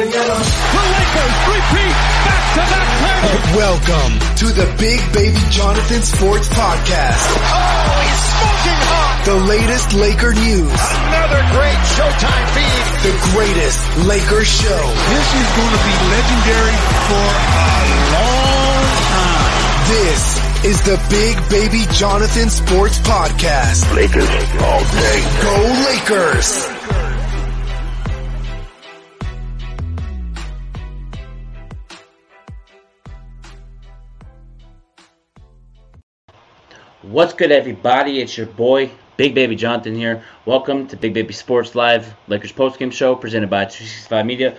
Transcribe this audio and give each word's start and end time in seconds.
The 0.00 0.06
Lakers 0.08 1.36
repeat 1.44 1.92
back-to-back 2.24 2.88
titles. 3.04 3.52
Welcome 3.52 4.12
to 4.40 4.46
the 4.48 4.64
Big 4.80 4.96
Baby 5.12 5.36
Jonathan 5.52 6.00
Sports 6.00 6.48
Podcast. 6.48 7.28
Oh, 7.36 8.00
he's 8.00 8.22
smoking 8.32 8.80
hot. 8.88 9.28
The 9.28 9.36
latest 9.44 9.92
Laker 9.92 10.32
news. 10.32 10.72
Another 10.72 11.44
great 11.52 11.80
Showtime 12.00 12.46
feed. 12.56 12.84
The 13.04 13.14
greatest 13.36 13.80
Laker 14.08 14.40
show. 14.40 14.82
This 15.12 15.28
is 15.36 15.48
going 15.52 15.74
to 15.76 15.82
be 15.84 15.94
legendary 16.16 16.76
for 17.04 17.28
a 17.60 17.84
long 18.16 18.88
time. 19.04 19.52
This 19.84 20.24
is 20.64 20.80
the 20.88 20.96
Big 21.12 21.36
Baby 21.52 21.84
Jonathan 21.92 22.48
Sports 22.48 22.96
Podcast. 23.04 23.84
Lakers 23.92 24.32
all 24.64 24.80
day. 24.96 25.20
Go 25.44 25.60
Lakers! 25.92 26.79
What's 37.10 37.34
good, 37.34 37.50
everybody? 37.50 38.20
It's 38.20 38.38
your 38.38 38.46
boy, 38.46 38.88
Big 39.16 39.34
Baby 39.34 39.56
Jonathan 39.56 39.96
here. 39.96 40.22
Welcome 40.46 40.86
to 40.86 40.96
Big 40.96 41.12
Baby 41.12 41.32
Sports 41.32 41.74
Live, 41.74 42.14
Lakers 42.28 42.52
postgame 42.52 42.92
show 42.92 43.16
presented 43.16 43.50
by 43.50 43.64
265 43.64 44.24
Media. 44.24 44.56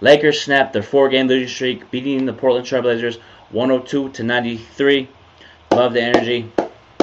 Lakers 0.00 0.42
snapped 0.42 0.72
their 0.72 0.82
four-game 0.82 1.28
losing 1.28 1.46
streak, 1.46 1.88
beating 1.92 2.26
the 2.26 2.32
Portland 2.32 2.66
Trailblazers 2.66 3.20
102 3.50 4.08
to 4.08 4.22
93. 4.24 5.08
Love 5.70 5.92
the 5.92 6.02
energy 6.02 6.50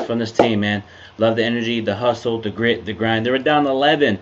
from 0.05 0.19
this 0.19 0.33
team, 0.33 0.59
man. 0.59 0.83
Love 1.17 1.37
the 1.37 1.45
energy, 1.45 1.79
the 1.79 1.95
hustle, 1.95 2.41
the 2.41 2.49
grit, 2.49 2.83
the 2.83 2.91
grind. 2.91 3.25
They 3.25 3.31
were 3.31 3.37
down 3.37 3.67
11. 3.67 4.19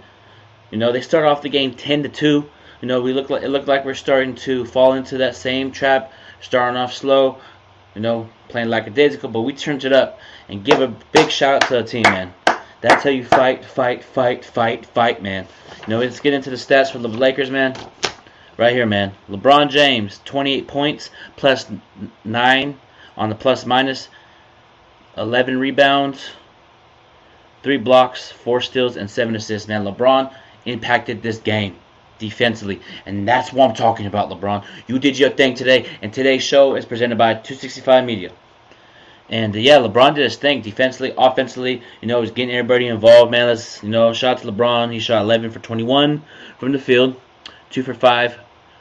You 0.69 0.77
know, 0.77 0.91
they 0.91 1.01
start 1.01 1.25
off 1.25 1.41
the 1.41 1.49
game 1.49 1.73
10 1.73 2.03
to 2.03 2.09
2. 2.09 2.47
You 2.81 2.87
know, 2.87 3.01
we 3.01 3.13
look 3.13 3.31
like 3.31 3.41
it 3.41 3.49
looked 3.49 3.67
like 3.67 3.85
we're 3.85 3.95
starting 3.95 4.35
to 4.35 4.65
fall 4.65 4.93
into 4.93 5.17
that 5.17 5.35
same 5.35 5.71
trap, 5.71 6.13
starting 6.41 6.77
off 6.77 6.93
slow, 6.93 7.39
you 7.99 8.03
know, 8.03 8.29
playing 8.47 8.69
lackadaisical, 8.69 9.29
but 9.29 9.41
we 9.41 9.51
turned 9.51 9.83
it 9.83 9.91
up 9.91 10.21
and 10.47 10.63
give 10.63 10.79
a 10.79 10.87
big 11.11 11.29
shout 11.29 11.61
out 11.61 11.67
to 11.67 11.75
the 11.75 11.83
team, 11.83 12.03
man. 12.03 12.33
That's 12.79 13.03
how 13.03 13.09
you 13.09 13.25
fight, 13.25 13.65
fight, 13.65 14.05
fight, 14.05 14.45
fight, 14.45 14.85
fight, 14.85 15.21
man. 15.21 15.45
You 15.81 15.89
know, 15.89 15.99
let's 15.99 16.21
get 16.21 16.33
into 16.33 16.49
the 16.49 16.55
stats 16.55 16.93
for 16.93 16.99
the 16.99 17.09
Lakers, 17.09 17.51
man. 17.51 17.75
Right 18.55 18.71
here, 18.71 18.85
man. 18.85 19.11
LeBron 19.29 19.69
James, 19.69 20.21
28 20.23 20.65
points, 20.65 21.09
plus 21.35 21.69
9 22.23 22.79
on 23.17 23.27
the 23.27 23.35
plus 23.35 23.65
minus, 23.65 24.07
11 25.17 25.59
rebounds, 25.59 26.29
3 27.63 27.75
blocks, 27.79 28.31
4 28.31 28.61
steals, 28.61 28.95
and 28.95 29.11
7 29.11 29.35
assists, 29.35 29.67
man. 29.67 29.83
LeBron 29.83 30.33
impacted 30.63 31.21
this 31.21 31.39
game 31.39 31.75
defensively. 32.19 32.81
And 33.05 33.27
that's 33.27 33.51
what 33.51 33.69
I'm 33.69 33.75
talking 33.75 34.05
about, 34.05 34.29
LeBron. 34.29 34.63
You 34.87 34.99
did 34.99 35.17
your 35.17 35.31
thing 35.31 35.55
today, 35.55 35.89
and 36.01 36.13
today's 36.13 36.43
show 36.43 36.75
is 36.75 36.85
presented 36.85 37.17
by 37.17 37.33
265 37.33 38.05
Media. 38.05 38.31
And 39.29 39.55
uh, 39.55 39.59
yeah, 39.59 39.77
LeBron 39.77 40.15
did 40.15 40.23
his 40.23 40.35
thing 40.35 40.61
defensively, 40.61 41.13
offensively. 41.17 41.81
You 42.01 42.07
know, 42.07 42.21
he's 42.21 42.31
getting 42.31 42.53
everybody 42.53 42.87
involved, 42.87 43.31
man. 43.31 43.47
Let's, 43.47 43.81
you 43.83 43.89
know, 43.89 44.13
shout 44.13 44.37
out 44.37 44.43
to 44.43 44.51
LeBron. 44.51 44.91
He 44.91 44.99
shot 44.99 45.21
11 45.21 45.51
for 45.51 45.59
21 45.59 46.23
from 46.57 46.71
the 46.71 46.79
field, 46.79 47.15
2 47.71 47.83
for 47.83 47.93
5 47.93 48.39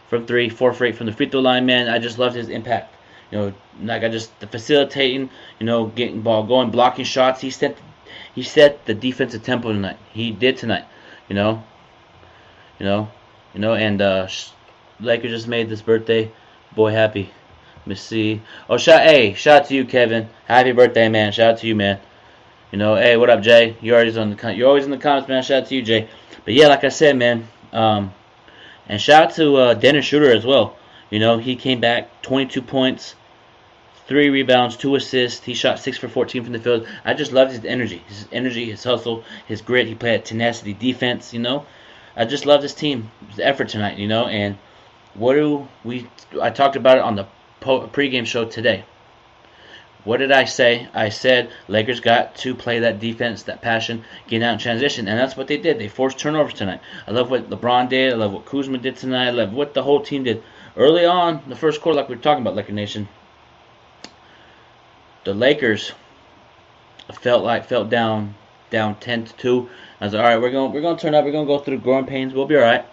from 0.08 0.27
3, 0.27 0.48
4 0.48 0.73
for 0.73 0.84
8 0.84 0.97
from 0.97 1.06
the 1.06 1.12
free 1.12 1.28
throw 1.28 1.41
line, 1.41 1.67
man. 1.67 1.89
I 1.89 1.98
just 1.98 2.19
loved 2.19 2.36
his 2.36 2.48
impact. 2.48 2.95
You 3.30 3.39
know, 3.39 3.55
like 3.83 4.02
I 4.02 4.08
just 4.08 4.39
the 4.41 4.47
facilitating, 4.47 5.28
you 5.61 5.67
know, 5.67 5.86
getting 5.86 6.23
ball 6.23 6.45
going, 6.45 6.70
blocking 6.70 7.05
shots. 7.05 7.42
He 7.42 7.50
set 7.50 7.77
he 8.34 8.42
set 8.42 8.86
the 8.86 8.95
defensive 8.95 9.42
tempo 9.42 9.70
tonight. 9.73 9.98
He 10.12 10.30
did 10.30 10.56
tonight. 10.56 10.84
You 11.28 11.34
know, 11.34 11.62
you 12.78 12.86
know, 12.86 13.11
you 13.54 13.60
know, 13.60 13.74
and 13.74 14.00
uh, 14.00 14.28
Lakers 15.00 15.30
just 15.30 15.48
made 15.48 15.68
this 15.68 15.82
birthday 15.82 16.30
boy 16.74 16.92
happy. 16.92 17.30
Let 17.78 17.86
me 17.86 17.94
see. 17.94 18.42
Oh, 18.68 18.77
shout, 18.77 19.02
hey, 19.02 19.34
shout 19.34 19.62
out 19.62 19.68
to 19.68 19.74
you, 19.74 19.84
Kevin. 19.84 20.28
Happy 20.46 20.72
birthday, 20.72 21.08
man. 21.08 21.32
Shout 21.32 21.52
out 21.52 21.58
to 21.58 21.66
you, 21.66 21.74
man. 21.74 21.98
You 22.70 22.78
know, 22.78 22.96
hey, 22.96 23.17
what 23.17 23.30
up, 23.30 23.40
Jay? 23.40 23.77
You're 23.80 23.98
always 23.98 24.18
on 24.18 24.34
the 24.34 24.55
you're 24.55 24.68
always 24.68 24.84
in 24.84 24.90
the 24.90 24.98
comments, 24.98 25.28
man. 25.28 25.42
Shout 25.42 25.62
out 25.62 25.68
to 25.68 25.74
you, 25.74 25.83
Jay. 25.83 26.08
But 26.45 26.55
yeah, 26.55 26.68
like 26.68 26.84
I 26.84 26.90
said, 26.90 27.17
man. 27.17 27.48
Um, 27.73 28.12
and 28.89 29.00
shout 29.00 29.24
out 29.24 29.34
to 29.36 29.56
uh, 29.56 29.74
Dennis 29.74 30.05
Schroeder 30.05 30.30
as 30.30 30.44
well. 30.44 30.77
You 31.11 31.18
know, 31.18 31.39
he 31.39 31.56
came 31.56 31.80
back 31.80 32.23
22 32.23 32.61
points, 32.61 33.14
three 34.06 34.28
rebounds, 34.28 34.77
two 34.77 34.94
assists. 34.94 35.44
He 35.44 35.55
shot 35.55 35.78
six 35.78 35.96
for 35.96 36.08
14 36.08 36.44
from 36.44 36.52
the 36.52 36.58
field. 36.58 36.86
I 37.05 37.14
just 37.14 37.33
loved 37.33 37.52
his 37.52 37.64
energy, 37.64 38.02
his 38.06 38.27
energy, 38.30 38.70
his 38.70 38.84
hustle, 38.84 39.24
his 39.46 39.62
grit. 39.62 39.86
He 39.86 39.94
played 39.94 40.27
tenacity 40.27 40.74
defense. 40.74 41.33
You 41.33 41.40
know, 41.40 41.67
I 42.18 42.24
just 42.24 42.45
love 42.45 42.61
this 42.61 42.74
team, 42.74 43.11
the 43.36 43.46
effort 43.46 43.70
tonight. 43.70 43.96
You 43.96 44.08
know, 44.08 44.27
and 44.27 44.58
what 45.14 45.34
do 45.34 45.68
we? 45.84 46.06
I 46.42 46.51
talked 46.51 46.77
about 46.77 46.98
it 46.98 47.05
on 47.05 47.14
the 47.14 47.27
pregame 47.61 48.27
show 48.27 48.45
today. 48.45 48.84
What 50.05 50.18
did 50.18 50.33
I 50.33 50.45
say? 50.45 50.89
I 50.95 51.11
said 51.11 51.51
Lakers 51.68 52.01
got 52.01 52.34
to 52.36 52.55
play 52.55 52.80
that 52.80 52.98
defense, 52.98 53.45
that 53.45 53.62
passion, 53.62 54.05
getting 54.27 54.45
out 54.45 54.55
in 54.55 54.58
transition, 54.58 55.06
and 55.06 55.18
that's 55.18 55.36
what 55.36 55.48
they 55.48 55.58
did. 55.58 55.79
They 55.79 55.89
forced 55.89 56.18
turnovers 56.18 56.55
tonight. 56.55 56.80
I 57.06 57.11
love 57.11 57.30
what 57.30 57.51
LeBron 57.51 57.89
did. 57.89 58.12
I 58.12 58.17
love 58.17 58.33
what 58.33 58.46
Kuzma 58.46 58.79
did 58.79 58.96
tonight. 58.96 59.29
I 59.29 59.30
love 59.30 59.52
what 59.52 59.74
the 59.74 59.83
whole 59.83 60.00
team 60.00 60.24
did 60.24 60.42
early 60.77 61.05
on, 61.05 61.42
the 61.48 61.56
first 61.56 61.80
quarter, 61.80 61.96
like 61.96 62.08
we 62.08 62.14
were 62.14 62.23
talking 62.23 62.42
about, 62.42 62.55
Laker 62.55 62.73
Nation. 62.73 63.08
The 65.24 65.35
Lakers 65.35 65.92
felt 67.20 67.45
like 67.45 67.67
felt 67.67 67.90
down, 67.90 68.35
down 68.70 68.96
ten 68.96 69.24
to 69.24 69.33
two. 69.34 69.68
I 70.01 70.05
was 70.05 70.14
like, 70.14 70.23
all 70.23 70.29
right, 70.29 70.40
we're 70.40 70.51
going, 70.51 70.73
we're 70.73 70.80
going 70.80 70.96
to 70.96 71.02
turn 71.02 71.14
up. 71.14 71.24
We're 71.24 71.33
going 71.33 71.46
to 71.46 71.52
go 71.52 71.58
through 71.58 71.79
the 71.79 71.83
growing 71.83 72.06
pains. 72.06 72.33
We'll 72.33 72.46
be 72.46 72.56
all 72.56 72.62
right. 72.62 72.84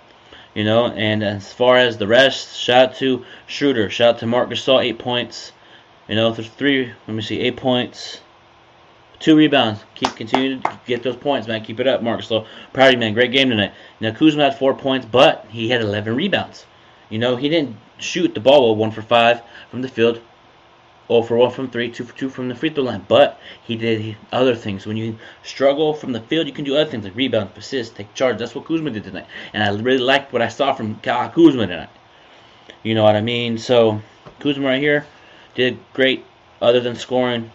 You 0.56 0.64
know, 0.64 0.88
and 0.88 1.24
as 1.24 1.52
far 1.52 1.78
as 1.78 1.98
the 1.98 2.08
rest, 2.08 2.58
shout 2.58 2.90
out 2.90 2.96
to 2.98 3.26
Schroeder, 3.46 3.90
shout 3.90 4.16
out 4.16 4.20
to 4.20 4.26
Marc 4.26 4.50
Gasol, 4.50 4.84
eight 4.84 4.98
points. 4.98 5.52
You 6.08 6.16
know, 6.16 6.34
three. 6.34 6.94
Let 7.08 7.14
me 7.14 7.22
see, 7.22 7.42
eight 7.42 7.58
points, 7.58 8.22
two 9.20 9.36
rebounds. 9.36 9.84
Keep 9.96 10.16
continuing 10.16 10.62
to 10.62 10.80
get 10.86 11.04
those 11.04 11.18
points, 11.18 11.48
man. 11.48 11.64
Keep 11.64 11.82
it 11.82 11.88
up, 11.88 12.02
Marc 12.02 12.22
Gasol. 12.22 12.48
Proud 12.74 12.88
of 12.88 12.94
you, 12.94 13.00
man. 13.00 13.14
Great 13.14 13.32
game 13.32 13.50
tonight. 13.50 13.74
Now 14.00 14.12
Kuzma 14.12 14.44
had 14.44 14.58
four 14.58 14.74
points, 14.76 15.06
but 15.06 15.46
he 15.50 15.70
had 15.70 15.82
11 15.82 16.16
rebounds. 16.16 16.66
You 17.10 17.20
know, 17.20 17.36
he 17.36 17.50
didn't 17.50 17.76
shoot 17.98 18.34
the 18.34 18.40
ball 18.40 18.64
well, 18.64 18.76
one 18.76 18.92
for 18.92 19.02
five 19.02 19.42
from 19.70 19.82
the 19.82 19.90
field, 19.90 20.22
0 21.08 21.22
for 21.22 21.38
1 21.38 21.52
from 21.52 21.70
3, 21.70 21.92
2 21.92 22.04
for 22.04 22.18
2 22.18 22.30
from 22.30 22.50
the 22.50 22.56
free 22.56 22.70
throw 22.70 22.84
line. 22.84 23.06
But 23.08 23.40
he 23.64 23.76
did 23.76 24.18
other 24.32 24.56
things. 24.56 24.86
When 24.86 24.98
you 24.98 25.18
struggle 25.44 25.94
from 25.94 26.14
the 26.14 26.22
field, 26.22 26.48
you 26.48 26.54
can 26.54 26.66
do 26.66 26.76
other 26.76 26.90
things 26.90 27.04
like 27.04 27.16
rebound, 27.16 27.52
assist, 27.56 27.96
take 27.96 28.14
charge. 28.14 28.40
That's 28.40 28.56
what 28.56 28.66
Kuzma 28.66 28.90
did 28.90 29.04
tonight. 29.04 29.28
And 29.54 29.64
I 29.64 29.70
really 29.82 30.00
liked 30.00 30.34
what 30.34 30.42
I 30.42 30.48
saw 30.48 30.74
from 30.74 31.00
Kyle 31.02 31.30
Kuzma 31.30 31.68
tonight. 31.68 31.90
You 32.82 32.96
know 32.96 33.04
what 33.04 33.16
I 33.16 33.22
mean? 33.22 33.58
So, 33.58 34.02
Kuzma 34.40 34.66
right 34.66 34.82
here 34.82 35.06
did 35.54 35.78
great 35.94 36.26
other 36.62 36.80
than 36.80 36.96
scoring. 36.96 37.52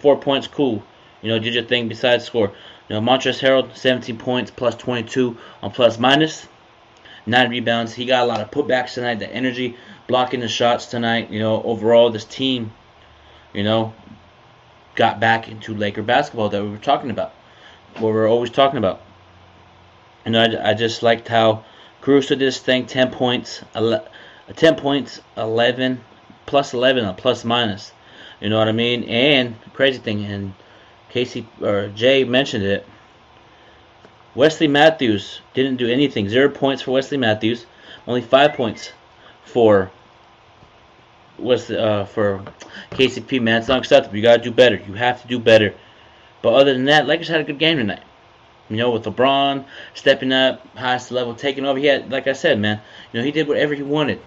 Four 0.00 0.16
points, 0.16 0.48
cool. 0.48 0.82
You 1.22 1.30
know, 1.30 1.38
did 1.38 1.54
your 1.54 1.64
thing 1.64 1.88
besides 1.88 2.24
score. 2.24 2.52
You 2.88 2.96
know, 2.96 3.00
Montrezl 3.00 3.40
Harrell, 3.40 3.76
17 3.76 4.16
points, 4.18 4.50
plus 4.50 4.74
22 4.74 5.36
on 5.62 5.70
plus 5.70 5.98
minus. 5.98 6.46
Nine 7.26 7.50
rebounds. 7.50 7.92
He 7.92 8.06
got 8.06 8.24
a 8.24 8.26
lot 8.26 8.40
of 8.40 8.50
putbacks 8.50 8.94
tonight. 8.94 9.18
The 9.18 9.30
energy, 9.30 9.76
blocking 10.06 10.40
the 10.40 10.48
shots 10.48 10.86
tonight. 10.86 11.30
You 11.30 11.38
know, 11.40 11.62
overall, 11.62 12.10
this 12.10 12.24
team 12.24 12.72
you 13.52 13.62
know, 13.62 13.92
got 14.94 15.20
back 15.20 15.48
into 15.48 15.74
Laker 15.74 16.02
basketball 16.02 16.48
that 16.48 16.62
we 16.62 16.70
were 16.70 16.76
talking 16.78 17.10
about, 17.10 17.32
what 17.94 18.12
we're 18.12 18.28
always 18.28 18.50
talking 18.50 18.78
about. 18.78 19.00
You 20.24 20.32
know, 20.32 20.42
I, 20.42 20.70
I 20.70 20.74
just 20.74 21.02
liked 21.02 21.28
how 21.28 21.64
Caruso 22.00 22.34
did 22.34 22.44
his 22.44 22.58
thing, 22.58 22.86
10 22.86 23.10
points, 23.10 23.62
11, 23.74 24.06
10 24.54 24.76
points, 24.76 25.20
11, 25.36 26.00
plus 26.46 26.74
11, 26.74 27.04
a 27.04 27.14
plus 27.14 27.44
minus. 27.44 27.92
You 28.40 28.50
know 28.50 28.58
what 28.58 28.68
I 28.68 28.72
mean? 28.72 29.04
And 29.04 29.56
crazy 29.72 29.98
thing, 29.98 30.24
and 30.24 30.54
Casey 31.10 31.46
or 31.60 31.88
Jay 31.88 32.24
mentioned 32.24 32.64
it. 32.64 32.86
Wesley 34.34 34.68
Matthews 34.68 35.40
didn't 35.54 35.76
do 35.76 35.88
anything. 35.88 36.28
Zero 36.28 36.48
points 36.48 36.82
for 36.82 36.92
Wesley 36.92 37.18
Matthews. 37.18 37.66
Only 38.06 38.20
five 38.20 38.54
points 38.54 38.92
for 39.44 39.90
was 41.38 41.70
uh, 41.70 42.04
for 42.06 42.42
KCP, 42.90 43.40
man. 43.40 43.58
It's 43.58 43.68
not 43.68 43.78
acceptable. 43.78 44.16
You 44.16 44.22
gotta 44.22 44.42
do 44.42 44.50
better. 44.50 44.76
You 44.76 44.94
have 44.94 45.22
to 45.22 45.28
do 45.28 45.38
better. 45.38 45.74
But 46.42 46.54
other 46.54 46.72
than 46.72 46.84
that, 46.86 47.06
Lakers 47.06 47.28
had 47.28 47.40
a 47.40 47.44
good 47.44 47.58
game 47.58 47.78
tonight. 47.78 48.02
You 48.68 48.76
know, 48.76 48.90
with 48.90 49.04
LeBron 49.04 49.64
stepping 49.94 50.32
up, 50.32 50.66
highest 50.76 51.10
level, 51.10 51.34
taking 51.34 51.64
over. 51.64 51.78
He 51.78 51.86
had, 51.86 52.10
like 52.10 52.26
I 52.26 52.34
said, 52.34 52.58
man. 52.58 52.80
You 53.12 53.20
know, 53.20 53.24
he 53.24 53.32
did 53.32 53.48
whatever 53.48 53.74
he 53.74 53.82
wanted 53.82 54.20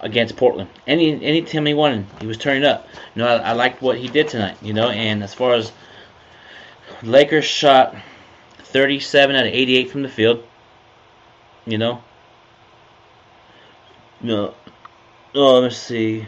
against 0.00 0.36
Portland. 0.36 0.70
Any 0.86 1.24
any 1.24 1.42
team 1.42 1.66
he 1.66 1.74
wanted, 1.74 2.06
he 2.20 2.26
was 2.26 2.36
turning 2.36 2.64
up. 2.64 2.86
You 3.14 3.22
know, 3.22 3.28
I, 3.28 3.36
I 3.36 3.52
liked 3.52 3.80
what 3.80 3.98
he 3.98 4.08
did 4.08 4.28
tonight. 4.28 4.58
You 4.60 4.74
know, 4.74 4.90
and 4.90 5.22
as 5.22 5.34
far 5.34 5.54
as 5.54 5.72
Lakers 7.02 7.44
shot 7.44 7.96
37 8.58 9.34
out 9.34 9.46
of 9.46 9.52
88 9.52 9.90
from 9.90 10.02
the 10.02 10.08
field. 10.08 10.44
You 11.66 11.78
know. 11.78 12.02
You 14.20 14.28
know, 14.28 14.54
Oh, 15.40 15.60
let's 15.60 15.76
see. 15.76 16.26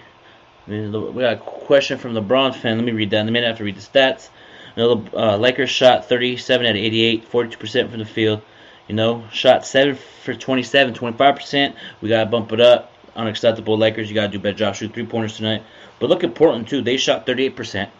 We 0.68 0.88
got 0.88 1.32
a 1.32 1.36
question 1.36 1.98
from 1.98 2.14
the 2.14 2.22
LeBron 2.22 2.54
fan. 2.54 2.76
Let 2.76 2.84
me 2.84 2.92
read 2.92 3.10
that 3.10 3.22
in 3.22 3.28
a 3.28 3.32
minute. 3.32 3.46
I 3.46 3.48
have 3.48 3.58
to 3.58 3.64
read 3.64 3.74
the 3.74 3.80
stats. 3.80 4.28
You 4.76 4.84
know, 4.84 5.04
uh, 5.12 5.36
Lakers 5.36 5.68
shot 5.68 6.08
37 6.08 6.64
out 6.64 6.70
of 6.70 6.76
88, 6.76 7.28
42% 7.28 7.90
from 7.90 7.98
the 7.98 8.04
field. 8.04 8.40
You 8.86 8.94
know, 8.94 9.24
shot 9.32 9.66
7 9.66 9.96
for 9.96 10.32
27, 10.32 10.94
25%. 10.94 11.74
We 12.00 12.08
got 12.08 12.22
to 12.22 12.30
bump 12.30 12.52
it 12.52 12.60
up. 12.60 12.92
Unacceptable 13.16 13.76
Lakers. 13.76 14.08
You 14.08 14.14
got 14.14 14.26
to 14.26 14.32
do 14.32 14.38
better 14.38 14.56
job 14.56 14.76
shooting 14.76 14.94
three 14.94 15.06
pointers 15.06 15.36
tonight. 15.36 15.64
But 15.98 16.08
look 16.08 16.22
at 16.22 16.36
Portland, 16.36 16.68
too. 16.68 16.80
They 16.80 16.96
shot 16.96 17.26
38%. 17.26 17.90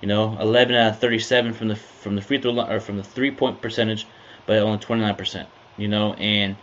You 0.00 0.08
know, 0.08 0.34
11 0.40 0.76
out 0.76 0.92
of 0.92 0.98
37 0.98 1.52
from 1.52 1.68
the 1.68 1.76
from 1.76 2.16
the 2.16 2.22
free 2.22 2.40
throw 2.40 2.52
line, 2.52 2.72
or 2.72 2.80
from 2.80 2.96
the 2.96 3.04
three 3.04 3.32
point 3.32 3.60
percentage, 3.60 4.06
but 4.46 4.56
only 4.56 4.78
29%. 4.78 5.46
You 5.76 5.88
know, 5.88 6.14
and 6.14 6.56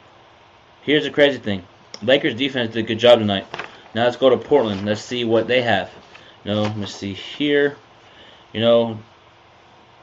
here's 0.81 1.03
the 1.03 1.11
crazy 1.11 1.37
thing: 1.37 1.63
Lakers 2.01 2.35
defense 2.35 2.73
did 2.73 2.85
a 2.85 2.87
good 2.87 2.99
job 2.99 3.19
tonight. 3.19 3.45
Now 3.95 4.03
let's 4.03 4.17
go 4.17 4.29
to 4.29 4.37
Portland. 4.37 4.85
Let's 4.85 5.01
see 5.01 5.23
what 5.23 5.47
they 5.47 5.61
have. 5.61 5.91
Know, 6.45 6.73
let's 6.77 6.95
see 6.95 7.13
here. 7.13 7.75
You 8.53 8.61
know, 8.61 8.99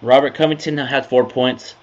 Robert 0.02 0.34
Covington 0.34 0.76
had 0.76 1.06
four 1.06 1.24
points. 1.24 1.74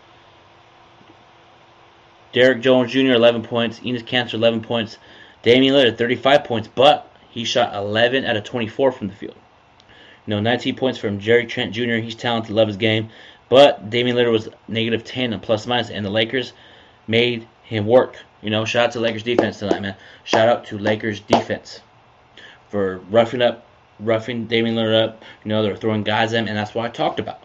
Derrick 2.34 2.62
Jones 2.62 2.92
Jr. 2.92 3.14
11 3.14 3.44
points. 3.44 3.80
Enes 3.80 4.04
Kanter 4.04 4.36
11 4.36 4.62
points. 4.62 4.98
Damian 5.42 5.74
Lillard 5.74 5.98
35 5.98 6.44
points, 6.44 6.68
but 6.68 7.12
he 7.32 7.44
shot 7.44 7.74
11 7.74 8.26
out 8.26 8.38
of 8.38 8.44
24 8.44 8.92
from 8.92 9.08
the 9.08 9.16
field. 9.16 9.36
You 10.28 10.36
know, 10.36 10.40
19 10.40 10.76
points 10.76 11.00
from 11.00 11.18
Gary 11.18 11.48
Trent 11.48 11.74
Jr. 11.74 11.96
He's 11.96 12.14
talented, 12.14 12.52
love 12.52 12.68
his 12.68 12.78
game. 12.78 13.10
But 13.50 13.90
Damian 13.90 14.16
Lillard 14.16 14.32
was 14.32 14.50
negative 14.68 15.04
10 15.04 15.34
and 15.34 15.42
plus 15.42 15.66
minus, 15.66 15.90
and 15.90 16.06
the 16.06 16.12
Lakers 16.12 16.54
made 17.08 17.48
him 17.64 17.88
work. 17.88 18.18
You 18.42 18.50
know, 18.50 18.66
shout 18.66 18.86
out 18.86 18.92
to 18.94 19.00
Lakers 19.00 19.24
defense 19.24 19.60
tonight, 19.60 19.82
man. 19.82 19.96
Shout 20.24 20.50
out 20.50 20.66
to 20.68 20.78
Lakers 20.78 21.20
defense 21.20 21.82
for 22.70 22.98
roughing 23.10 23.42
up, 23.42 23.66
roughing 24.00 24.48
Damian 24.48 24.76
Lillard 24.76 25.04
up. 25.04 25.24
You 25.44 25.50
know, 25.50 25.62
they're 25.62 25.76
throwing 25.76 26.04
guys 26.04 26.34
at 26.34 26.40
him, 26.40 26.48
and 26.48 26.58
that's 26.58 26.74
what 26.74 26.86
I 26.86 26.90
talked 26.90 27.20
about. 27.20 27.44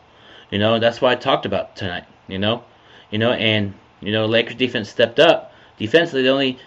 You 0.50 0.58
know, 0.58 0.78
that's 0.78 1.00
what 1.00 1.12
I 1.12 1.16
talked 1.16 1.44
about 1.44 1.76
tonight. 1.76 2.04
You 2.28 2.38
know, 2.38 2.64
you 3.10 3.19
know, 3.19 3.32
and 3.32 3.75
you 4.00 4.12
know, 4.12 4.26
Lakers 4.26 4.56
defense 4.56 4.88
stepped 4.88 5.20
up. 5.20 5.52
Defensively, 5.78 6.22
they 6.22 6.28
only 6.28 6.58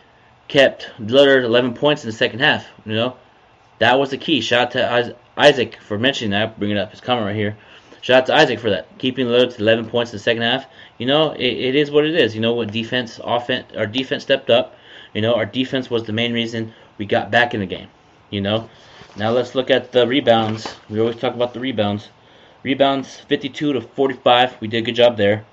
kept 0.48 0.90
Lillard 1.00 1.44
11 1.44 1.74
points 1.74 2.04
in 2.04 2.10
the 2.10 2.16
second 2.16 2.40
half. 2.40 2.68
You 2.86 2.94
know, 2.94 3.16
that 3.80 3.98
was 3.98 4.12
the 4.12 4.18
key. 4.18 4.42
Shout 4.42 4.62
out 4.62 4.72
to 4.72 5.16
Isaac 5.38 5.78
for 5.82 5.98
mentioning 5.98 6.32
that, 6.32 6.60
bringing 6.60 6.78
up 6.78 6.92
his 6.92 7.02
comment 7.02 7.26
right 7.26 7.36
here. 7.36 7.58
Shout 8.02 8.22
out 8.22 8.26
to 8.28 8.36
Isaac 8.36 8.60
for 8.60 8.70
that, 8.70 8.98
keeping 8.98 9.28
Lillard 9.28 9.56
to 9.56 9.62
11 9.62 9.90
points 9.90 10.12
in 10.12 10.18
the 10.18 10.24
second 10.24 10.44
half. 10.44 10.66
You 10.98 11.06
know, 11.06 11.32
it, 11.32 11.42
it 11.42 11.76
is 11.76 11.92
what 11.92 12.06
it 12.06 12.16
is. 12.16 12.36
You 12.36 12.42
know, 12.42 12.54
what 12.54 12.72
defense, 12.72 13.20
offense, 13.24 13.74
our 13.76 13.86
defense 13.86 14.24
stepped 14.24 14.50
up. 14.50 14.76
You 15.14 15.22
know, 15.22 15.36
our 15.36 15.46
defense 15.46 15.90
was 15.90 16.04
the 16.04 16.14
main 16.14 16.34
reason 16.34 16.74
we 16.98 17.06
got 17.06 17.32
back 17.32 17.54
in 17.54 17.60
the 17.60 17.66
game. 17.66 17.88
You 18.30 18.42
know, 18.42 18.70
now 19.18 19.32
let's 19.32 19.56
look 19.56 19.70
at 19.70 19.92
the 19.92 20.08
rebounds. 20.08 20.76
We 20.90 21.00
always 21.00 21.18
talk 21.18 21.34
about 21.34 21.54
the 21.54 21.60
rebounds. 21.60 22.10
Rebounds 22.64 23.18
52 23.22 23.74
to 23.74 23.82
45. 23.82 24.62
We 24.62 24.68
did 24.68 24.84
a 24.84 24.86
good 24.86 24.96
job 24.96 25.18
there. 25.18 25.46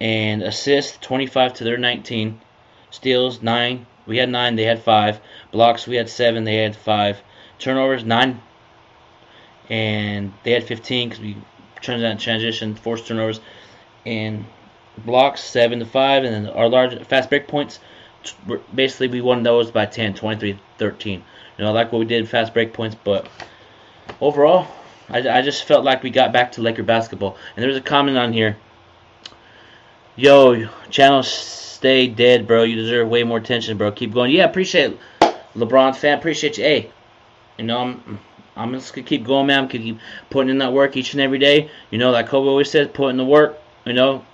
And 0.00 0.42
assists 0.42 0.98
25 0.98 1.54
to 1.54 1.64
their 1.64 1.78
19. 1.78 2.40
Steals 2.90 3.42
9. 3.42 3.86
We 4.06 4.18
had 4.18 4.28
9. 4.28 4.56
They 4.56 4.64
had 4.64 4.82
5. 4.82 5.20
Blocks 5.52 5.86
we 5.86 5.96
had 5.96 6.08
7. 6.08 6.44
They 6.44 6.56
had 6.56 6.76
5. 6.76 7.22
Turnovers 7.58 8.04
9 8.04 8.40
and 9.70 10.32
they 10.44 10.52
had 10.52 10.64
15 10.64 11.08
because 11.08 11.22
we 11.22 11.36
turned 11.80 12.02
that 12.02 12.20
transition, 12.20 12.74
forced 12.74 13.06
turnovers, 13.06 13.40
and 14.06 14.44
blocks 15.04 15.42
7 15.42 15.78
to 15.78 15.86
5, 15.86 16.24
and 16.24 16.34
then 16.46 16.52
our 16.54 16.68
large 16.68 17.00
fast 17.06 17.28
break 17.28 17.48
points, 17.48 17.80
basically 18.74 19.08
we 19.08 19.20
won 19.20 19.42
those 19.42 19.70
by 19.70 19.86
10, 19.86 20.14
23 20.14 20.58
13. 20.78 21.24
You 21.56 21.64
know, 21.64 21.70
I 21.70 21.74
like 21.74 21.92
what 21.92 21.98
we 21.98 22.04
did 22.04 22.28
fast 22.28 22.54
break 22.54 22.72
points, 22.72 22.96
but 23.02 23.28
overall, 24.20 24.66
I, 25.08 25.28
I 25.28 25.42
just 25.42 25.64
felt 25.64 25.84
like 25.84 26.02
we 26.02 26.10
got 26.10 26.32
back 26.32 26.52
to 26.52 26.62
Laker 26.62 26.82
basketball. 26.82 27.36
And 27.56 27.62
there's 27.64 27.76
a 27.76 27.80
comment 27.80 28.16
on 28.16 28.32
here. 28.32 28.56
Yo, 30.16 30.68
channel 30.90 31.22
stay 31.22 32.08
dead, 32.08 32.46
bro. 32.46 32.64
You 32.64 32.76
deserve 32.76 33.08
way 33.08 33.22
more 33.22 33.38
attention, 33.38 33.78
bro. 33.78 33.92
Keep 33.92 34.12
going. 34.12 34.32
Yeah, 34.32 34.44
appreciate 34.44 34.92
it. 34.92 34.98
LeBron 35.54 35.96
fan. 35.96 36.18
Appreciate 36.18 36.58
you. 36.58 36.64
Hey, 36.64 36.90
you 37.56 37.64
know, 37.64 37.78
I'm 37.78 38.20
I'm 38.58 38.72
just 38.72 38.92
gonna 38.92 39.06
keep 39.06 39.24
going, 39.24 39.46
man. 39.46 39.60
I'm 39.60 39.68
gonna 39.68 39.84
keep 39.84 40.00
putting 40.30 40.50
in 40.50 40.58
that 40.58 40.72
work 40.72 40.96
each 40.96 41.12
and 41.12 41.22
every 41.22 41.38
day. 41.38 41.70
You 41.90 41.98
know, 41.98 42.10
like 42.10 42.26
Kobe 42.26 42.48
always 42.48 42.70
says, 42.70 42.88
put 42.92 43.08
in 43.08 43.16
the 43.16 43.24
work. 43.24 43.56
You 43.84 43.92
know, 43.92 44.24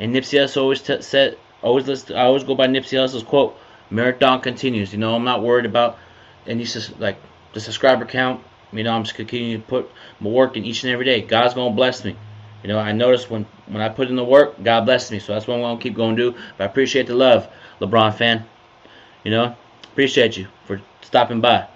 and 0.00 0.14
Nipsey 0.14 0.38
Hussle 0.38 0.62
always 0.62 0.80
t- 0.80 1.02
said, 1.02 1.36
always 1.62 1.86
listen. 1.86 2.16
I 2.16 2.22
always 2.22 2.44
go 2.44 2.54
by 2.54 2.66
Nipsey 2.66 2.96
Hussle's 2.98 3.22
quote: 3.22 3.56
"Marathon 3.90 4.40
continues." 4.40 4.92
You 4.92 4.98
know, 4.98 5.14
I'm 5.14 5.24
not 5.24 5.42
worried 5.42 5.66
about 5.66 5.98
any 6.46 6.66
like 6.98 7.18
the 7.52 7.60
subscriber 7.60 8.06
count. 8.06 8.42
You 8.72 8.84
know, 8.84 8.92
I'm 8.92 9.04
just 9.04 9.14
continuing 9.14 9.60
to 9.60 9.68
put 9.68 9.90
my 10.18 10.30
work 10.30 10.56
in 10.56 10.64
each 10.64 10.82
and 10.82 10.92
every 10.92 11.04
day. 11.04 11.20
God's 11.20 11.52
gonna 11.52 11.74
bless 11.74 12.04
me. 12.04 12.16
You 12.62 12.68
know, 12.68 12.78
I 12.78 12.92
notice 12.92 13.28
when 13.28 13.44
when 13.66 13.82
I 13.82 13.90
put 13.90 14.08
in 14.08 14.16
the 14.16 14.24
work, 14.24 14.62
God 14.62 14.86
blesses 14.86 15.10
me. 15.10 15.18
So 15.18 15.34
that's 15.34 15.46
what 15.46 15.56
I'm 15.56 15.60
gonna 15.60 15.78
keep 15.78 15.94
going 15.94 16.16
to 16.16 16.30
do. 16.30 16.38
But 16.56 16.64
I 16.64 16.66
appreciate 16.66 17.06
the 17.06 17.14
love, 17.14 17.46
LeBron 17.80 18.14
fan. 18.14 18.46
You 19.24 19.30
know, 19.30 19.54
appreciate 19.84 20.38
you 20.38 20.48
for 20.64 20.80
stopping 21.02 21.42
by 21.42 21.68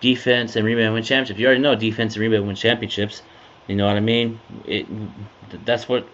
defense 0.00 0.56
and 0.56 0.64
rebound 0.64 0.94
win 0.94 1.02
championships. 1.02 1.40
You 1.40 1.46
already 1.46 1.62
know 1.62 1.74
defense 1.74 2.14
and 2.14 2.22
rebound 2.22 2.46
win 2.46 2.56
championships. 2.56 3.22
You 3.66 3.76
know 3.76 3.86
what 3.86 3.96
I 3.96 4.00
mean? 4.00 4.40
It 4.64 4.86
that's 5.64 5.88
what 5.88 6.06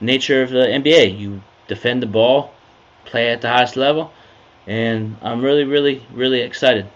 nature 0.00 0.42
of 0.42 0.50
the 0.50 0.66
NBA. 0.66 1.18
You 1.18 1.42
defend 1.66 2.02
the 2.02 2.06
ball, 2.06 2.52
play 3.04 3.30
at 3.30 3.40
the 3.40 3.48
highest 3.48 3.76
level, 3.76 4.12
and 4.66 5.16
I'm 5.22 5.42
really, 5.42 5.64
really, 5.64 6.06
really 6.12 6.40
excited. 6.40 6.86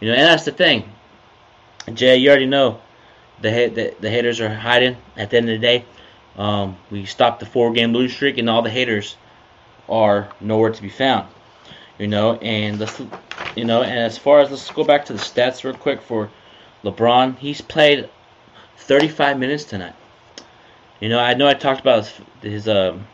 You 0.00 0.08
know, 0.08 0.14
and 0.14 0.22
that's 0.22 0.44
the 0.44 0.52
thing. 0.52 0.90
Jay, 1.94 2.16
you 2.16 2.28
already 2.30 2.46
know 2.46 2.80
the 3.40 3.50
the, 3.50 3.94
the 4.00 4.10
haters 4.10 4.40
are 4.40 4.52
hiding. 4.52 4.96
At 5.16 5.30
the 5.30 5.36
end 5.36 5.48
of 5.48 5.60
the 5.60 5.66
day, 5.66 5.84
um, 6.36 6.76
we 6.90 7.04
stopped 7.04 7.40
the 7.40 7.46
four-game 7.46 7.92
losing 7.92 8.14
streak, 8.14 8.38
and 8.38 8.50
all 8.50 8.62
the 8.62 8.70
haters 8.70 9.16
are 9.88 10.28
nowhere 10.40 10.72
to 10.72 10.82
be 10.82 10.88
found. 10.88 11.28
You 11.98 12.08
know, 12.08 12.34
and 12.36 12.78
let's 12.78 13.00
you 13.54 13.64
know, 13.64 13.82
and 13.82 13.98
as 13.98 14.18
far 14.18 14.40
as 14.40 14.50
let's 14.50 14.70
go 14.70 14.84
back 14.84 15.06
to 15.06 15.12
the 15.12 15.18
stats 15.18 15.64
real 15.64 15.74
quick 15.74 16.02
for 16.02 16.30
LeBron. 16.86 17.36
He's 17.38 17.60
played 17.60 18.08
35 18.76 19.38
minutes 19.38 19.64
tonight. 19.64 19.94
You 21.00 21.08
know, 21.08 21.18
I 21.18 21.34
know 21.34 21.48
I 21.48 21.54
talked 21.54 21.80
about 21.80 22.06
his, 22.06 22.20
his 22.42 22.68
um. 22.68 23.06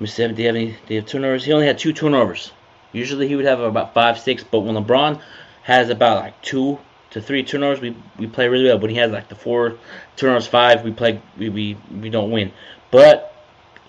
Me 0.00 0.06
see. 0.06 0.26
Do 0.28 0.40
you 0.40 0.46
have 0.46 0.56
any? 0.56 0.76
Do 0.86 0.94
you 0.94 1.00
have 1.00 1.08
turnovers? 1.08 1.44
He 1.44 1.52
only 1.52 1.66
had 1.66 1.78
two 1.78 1.92
turnovers. 1.92 2.52
Usually 2.92 3.28
he 3.28 3.36
would 3.36 3.44
have 3.44 3.60
about 3.60 3.94
five, 3.94 4.18
six. 4.18 4.42
But 4.42 4.60
when 4.60 4.74
LeBron 4.76 5.20
has 5.62 5.90
about 5.90 6.22
like 6.22 6.40
two 6.42 6.78
to 7.10 7.20
three 7.20 7.42
turnovers, 7.42 7.80
we 7.80 7.96
we 8.18 8.26
play 8.26 8.48
really 8.48 8.64
well. 8.64 8.78
When 8.78 8.90
he 8.90 8.96
has 8.96 9.12
like 9.12 9.28
the 9.28 9.34
four 9.34 9.78
turnovers, 10.16 10.46
five, 10.46 10.84
we 10.84 10.92
play 10.92 11.20
we 11.36 11.48
we, 11.48 11.76
we 12.00 12.10
don't 12.10 12.30
win. 12.30 12.52
But 12.90 13.34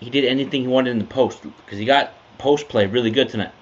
he 0.00 0.10
did 0.10 0.24
anything 0.24 0.62
he 0.62 0.68
wanted 0.68 0.90
in 0.90 0.98
the 0.98 1.04
post 1.04 1.42
because 1.42 1.78
he 1.78 1.84
got 1.84 2.12
post 2.38 2.68
play 2.68 2.86
really 2.86 3.10
good 3.10 3.28
tonight. 3.28 3.52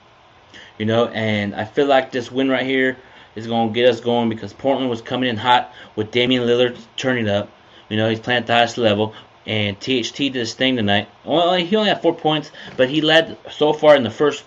You 0.78 0.86
know, 0.86 1.08
and 1.08 1.54
I 1.54 1.64
feel 1.64 1.86
like 1.86 2.12
this 2.12 2.30
win 2.30 2.48
right 2.48 2.64
here 2.64 2.96
is 3.34 3.46
going 3.46 3.68
to 3.68 3.74
get 3.74 3.88
us 3.88 4.00
going 4.00 4.28
because 4.28 4.52
Portland 4.52 4.88
was 4.88 5.02
coming 5.02 5.28
in 5.28 5.36
hot 5.36 5.72
with 5.96 6.10
Damian 6.10 6.44
Lillard 6.44 6.78
turning 6.96 7.28
up. 7.28 7.50
You 7.88 7.96
know, 7.96 8.08
he's 8.08 8.20
playing 8.20 8.40
at 8.42 8.46
the 8.46 8.54
highest 8.54 8.78
level. 8.78 9.14
And 9.46 9.80
THT 9.80 10.16
did 10.16 10.34
his 10.34 10.54
thing 10.54 10.76
tonight. 10.76 11.08
Well, 11.24 11.54
he 11.54 11.74
only 11.74 11.88
had 11.88 12.02
four 12.02 12.14
points, 12.14 12.50
but 12.76 12.90
he 12.90 13.00
led 13.00 13.38
so 13.50 13.72
far 13.72 13.96
in 13.96 14.02
the 14.02 14.10
first 14.10 14.44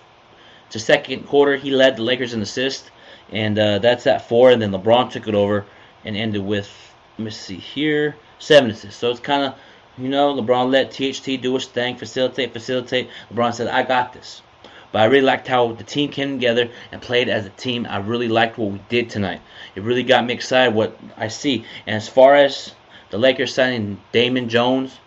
to 0.70 0.78
second 0.78 1.26
quarter. 1.26 1.56
He 1.56 1.70
led 1.72 1.96
the 1.96 2.02
Lakers 2.02 2.34
in 2.34 2.40
assists, 2.40 2.88
and 3.30 3.58
uh, 3.58 3.78
that's 3.80 4.06
at 4.06 4.28
four. 4.28 4.52
And 4.52 4.62
then 4.62 4.70
LeBron 4.70 5.10
took 5.10 5.26
it 5.26 5.34
over 5.34 5.66
and 6.04 6.16
ended 6.16 6.44
with, 6.44 6.70
let 7.18 7.24
me 7.24 7.30
see 7.30 7.56
here, 7.56 8.14
seven 8.38 8.70
assists. 8.70 9.00
So 9.00 9.10
it's 9.10 9.20
kind 9.20 9.42
of, 9.42 9.54
you 9.98 10.08
know, 10.08 10.34
LeBron 10.34 10.70
let 10.70 10.92
THT 10.92 11.42
do 11.42 11.54
his 11.54 11.66
thing, 11.66 11.96
facilitate, 11.96 12.52
facilitate. 12.52 13.10
LeBron 13.32 13.54
said, 13.54 13.68
I 13.68 13.82
got 13.82 14.12
this. 14.12 14.40
But 14.92 15.00
I 15.00 15.04
really 15.06 15.24
liked 15.24 15.48
how 15.48 15.72
the 15.72 15.84
team 15.84 16.10
came 16.10 16.38
together 16.38 16.68
and 16.92 17.00
played 17.00 17.28
as 17.28 17.46
a 17.46 17.50
team. 17.50 17.86
I 17.88 17.98
really 17.98 18.28
liked 18.28 18.58
what 18.58 18.72
we 18.72 18.80
did 18.90 19.08
tonight. 19.08 19.40
It 19.74 19.82
really 19.82 20.02
got 20.02 20.26
me 20.26 20.34
excited 20.34 20.74
what 20.74 20.98
I 21.16 21.28
see. 21.28 21.64
And 21.86 21.96
as 21.96 22.08
far 22.08 22.34
as 22.36 22.74
the 23.10 23.18
Lakers 23.18 23.54
signing 23.54 24.00
Damon 24.12 24.50
Jones, 24.50 24.98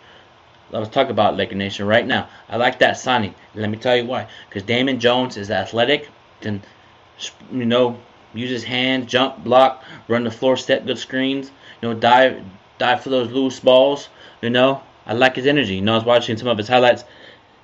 let's 0.70 0.90
talk 0.90 1.08
about 1.08 1.36
Laker 1.36 1.54
Nation 1.54 1.86
right 1.86 2.06
now. 2.06 2.28
I 2.48 2.56
like 2.56 2.80
that 2.80 2.98
signing. 2.98 3.34
Let 3.54 3.70
me 3.70 3.76
tell 3.76 3.96
you 3.96 4.06
why. 4.06 4.26
Because 4.48 4.64
Damon 4.64 4.98
Jones 4.98 5.36
is 5.36 5.50
athletic, 5.50 6.08
can 6.40 6.62
you 7.52 7.64
know 7.64 7.98
use 8.34 8.50
his 8.50 8.64
hand, 8.64 9.08
jump, 9.08 9.42
block, 9.42 9.84
run 10.08 10.24
the 10.24 10.30
floor, 10.30 10.56
set 10.56 10.84
good 10.84 10.98
screens. 10.98 11.50
You 11.80 11.88
know, 11.88 11.94
dive 11.94 12.42
dive 12.78 13.02
for 13.02 13.10
those 13.10 13.30
loose 13.30 13.60
balls. 13.60 14.08
You 14.42 14.50
know, 14.50 14.82
I 15.06 15.14
like 15.14 15.36
his 15.36 15.46
energy. 15.46 15.76
You 15.76 15.82
know, 15.82 15.92
I 15.92 15.96
was 15.96 16.04
watching 16.04 16.36
some 16.36 16.48
of 16.48 16.58
his 16.58 16.68
highlights 16.68 17.04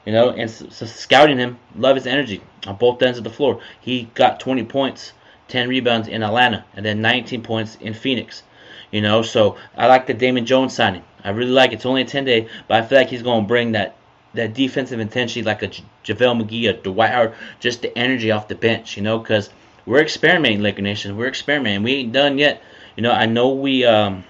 you 0.05 0.13
know, 0.13 0.31
and 0.31 0.51
so 0.51 0.87
scouting 0.87 1.39
him, 1.39 1.59
love 1.77 1.97
his 1.97 2.07
energy 2.07 2.43
on 2.67 2.77
both 2.77 3.03
ends 3.03 3.19
of 3.19 3.25
the 3.25 3.31
floor. 3.31 3.61
He 3.81 4.11
got 4.15 4.41
20 4.41 4.65
points, 4.65 5.13
10 5.49 5.69
rebounds 5.69 6.09
in 6.09 6.23
Atlanta, 6.23 6.65
and 6.75 6.85
then 6.85 7.01
19 7.01 7.43
points 7.43 7.77
in 7.81 7.95
Phoenix. 7.95 8.43
You 8.91 9.01
know, 9.01 9.23
so 9.23 9.57
I 9.77 9.87
like 9.87 10.07
the 10.07 10.15
Damon 10.15 10.45
Jones 10.45 10.75
signing. 10.75 11.03
I 11.25 11.31
really 11.31 11.51
like 11.51 11.71
it. 11.71 11.75
It's 11.75 11.87
only 11.87 12.03
a 12.03 12.07
10 12.07 12.25
day, 12.25 12.49
but 12.69 12.83
I 12.83 12.87
feel 12.87 12.99
like 12.99 13.09
he's 13.09 13.23
going 13.23 13.45
to 13.45 13.49
bring 13.49 13.73
that 13.73 13.97
that 14.35 14.55
defensive 14.55 14.99
intensity 14.99 15.43
like 15.43 15.63
a 15.63 15.69
JaVale 15.69 16.43
McGee, 16.43 16.71
a 16.71 16.73
Dwight 16.73 17.11
Howard, 17.11 17.35
just 17.61 17.83
the 17.83 17.97
energy 17.97 18.31
off 18.31 18.49
the 18.49 18.55
bench, 18.55 18.97
you 18.97 19.03
know, 19.03 19.19
because 19.19 19.51
we're 19.85 20.01
experimenting, 20.01 20.63
Laker 20.63 20.81
Nation. 20.81 21.17
We're 21.17 21.29
experimenting. 21.29 21.83
We 21.83 21.95
ain't 21.97 22.13
done 22.13 22.39
yet. 22.39 22.63
You 22.97 23.03
know, 23.03 23.13
I 23.13 23.27
know 23.27 23.51
we, 23.51 23.85
um, 23.85 24.25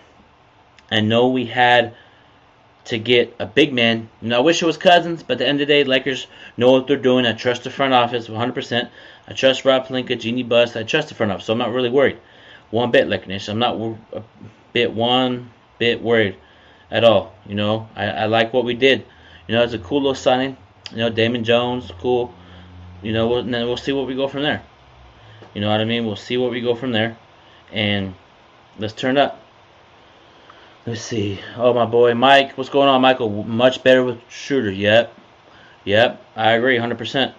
I 0.91 1.01
know 1.01 1.29
we 1.29 1.47
had 1.47 1.95
to 2.87 2.99
get 2.99 3.35
a 3.39 3.47
big 3.47 3.73
man. 3.73 4.09
Know, 4.21 4.39
I 4.39 4.41
wish 4.41 4.63
it 4.63 4.67
was 4.67 4.77
Cousins, 4.77 5.23
but 5.23 5.35
at 5.35 5.39
the 5.39 5.47
end 5.47 5.61
of 5.61 5.69
the 5.69 5.75
day, 5.75 5.85
Lakers 5.85 6.27
know 6.57 6.73
what 6.73 6.87
they're 6.87 6.97
doing. 6.97 7.27
I 7.27 7.33
trust 7.33 7.65
the 7.65 7.71
front 7.71 7.95
office 7.95 8.29
100%. 8.29 8.89
I 9.29 9.33
trust 9.33 9.65
Rob 9.65 9.87
Pelinka, 9.87 10.19
Jeanie 10.19 10.43
Buss. 10.43 10.75
I 10.75 10.83
trust 10.83 11.09
the 11.09 11.15
front 11.15 11.33
office, 11.33 11.47
so 11.47 11.53
I'm 11.53 11.59
not 11.59 11.73
really 11.73 11.91
worried. 11.91 12.19
One 12.71 12.91
bit, 12.91 13.09
Laker 13.09 13.27
Nation. 13.27 13.53
I'm 13.53 13.59
not 13.59 13.97
a 14.13 14.23
bit 14.73 14.93
one 14.93 15.51
bit 15.79 16.03
worried 16.03 16.37
at 16.91 17.05
all. 17.05 17.35
You 17.47 17.55
know, 17.55 17.89
I, 17.97 18.05
I 18.07 18.25
like 18.27 18.53
what 18.53 18.65
we 18.65 18.75
did. 18.75 19.05
You 19.47 19.55
know, 19.55 19.63
it's 19.63 19.75
a 19.75 19.79
cool 19.79 20.01
little 20.01 20.15
signing. 20.15 20.57
You 20.91 20.99
know, 20.99 21.11
Damon 21.11 21.45
Jones, 21.45 21.91
cool. 21.99 22.33
You 23.03 23.13
know, 23.13 23.37
and 23.37 23.53
then 23.53 23.67
we'll 23.67 23.77
see 23.77 23.93
what 23.93 24.07
we 24.07 24.15
go 24.15 24.29
from 24.29 24.43
there. 24.43 24.63
You 25.55 25.61
know 25.61 25.71
what 25.71 25.81
I 25.81 25.85
mean? 25.85 26.07
We'll 26.07 26.17
see 26.17 26.37
what 26.37 26.51
we 26.51 26.61
go 26.61 26.75
from 26.75 26.93
there, 26.93 27.17
and 27.73 28.15
let's 28.79 28.95
turn 28.95 29.19
up. 29.19 29.42
Let's 30.85 31.03
see. 31.03 31.39
Oh, 31.57 31.73
my 31.73 31.87
boy 31.87 32.13
Mike. 32.15 32.59
What's 32.59 32.69
going 32.69 32.89
on, 32.89 33.01
Michael? 33.01 33.31
Much 33.45 33.85
better 33.85 34.03
with 34.03 34.19
Schroeder. 34.29 34.73
Yep. 34.73 35.15
Yep. 35.85 36.27
I 36.35 36.53
agree 36.53 36.77
100%. 36.77 37.35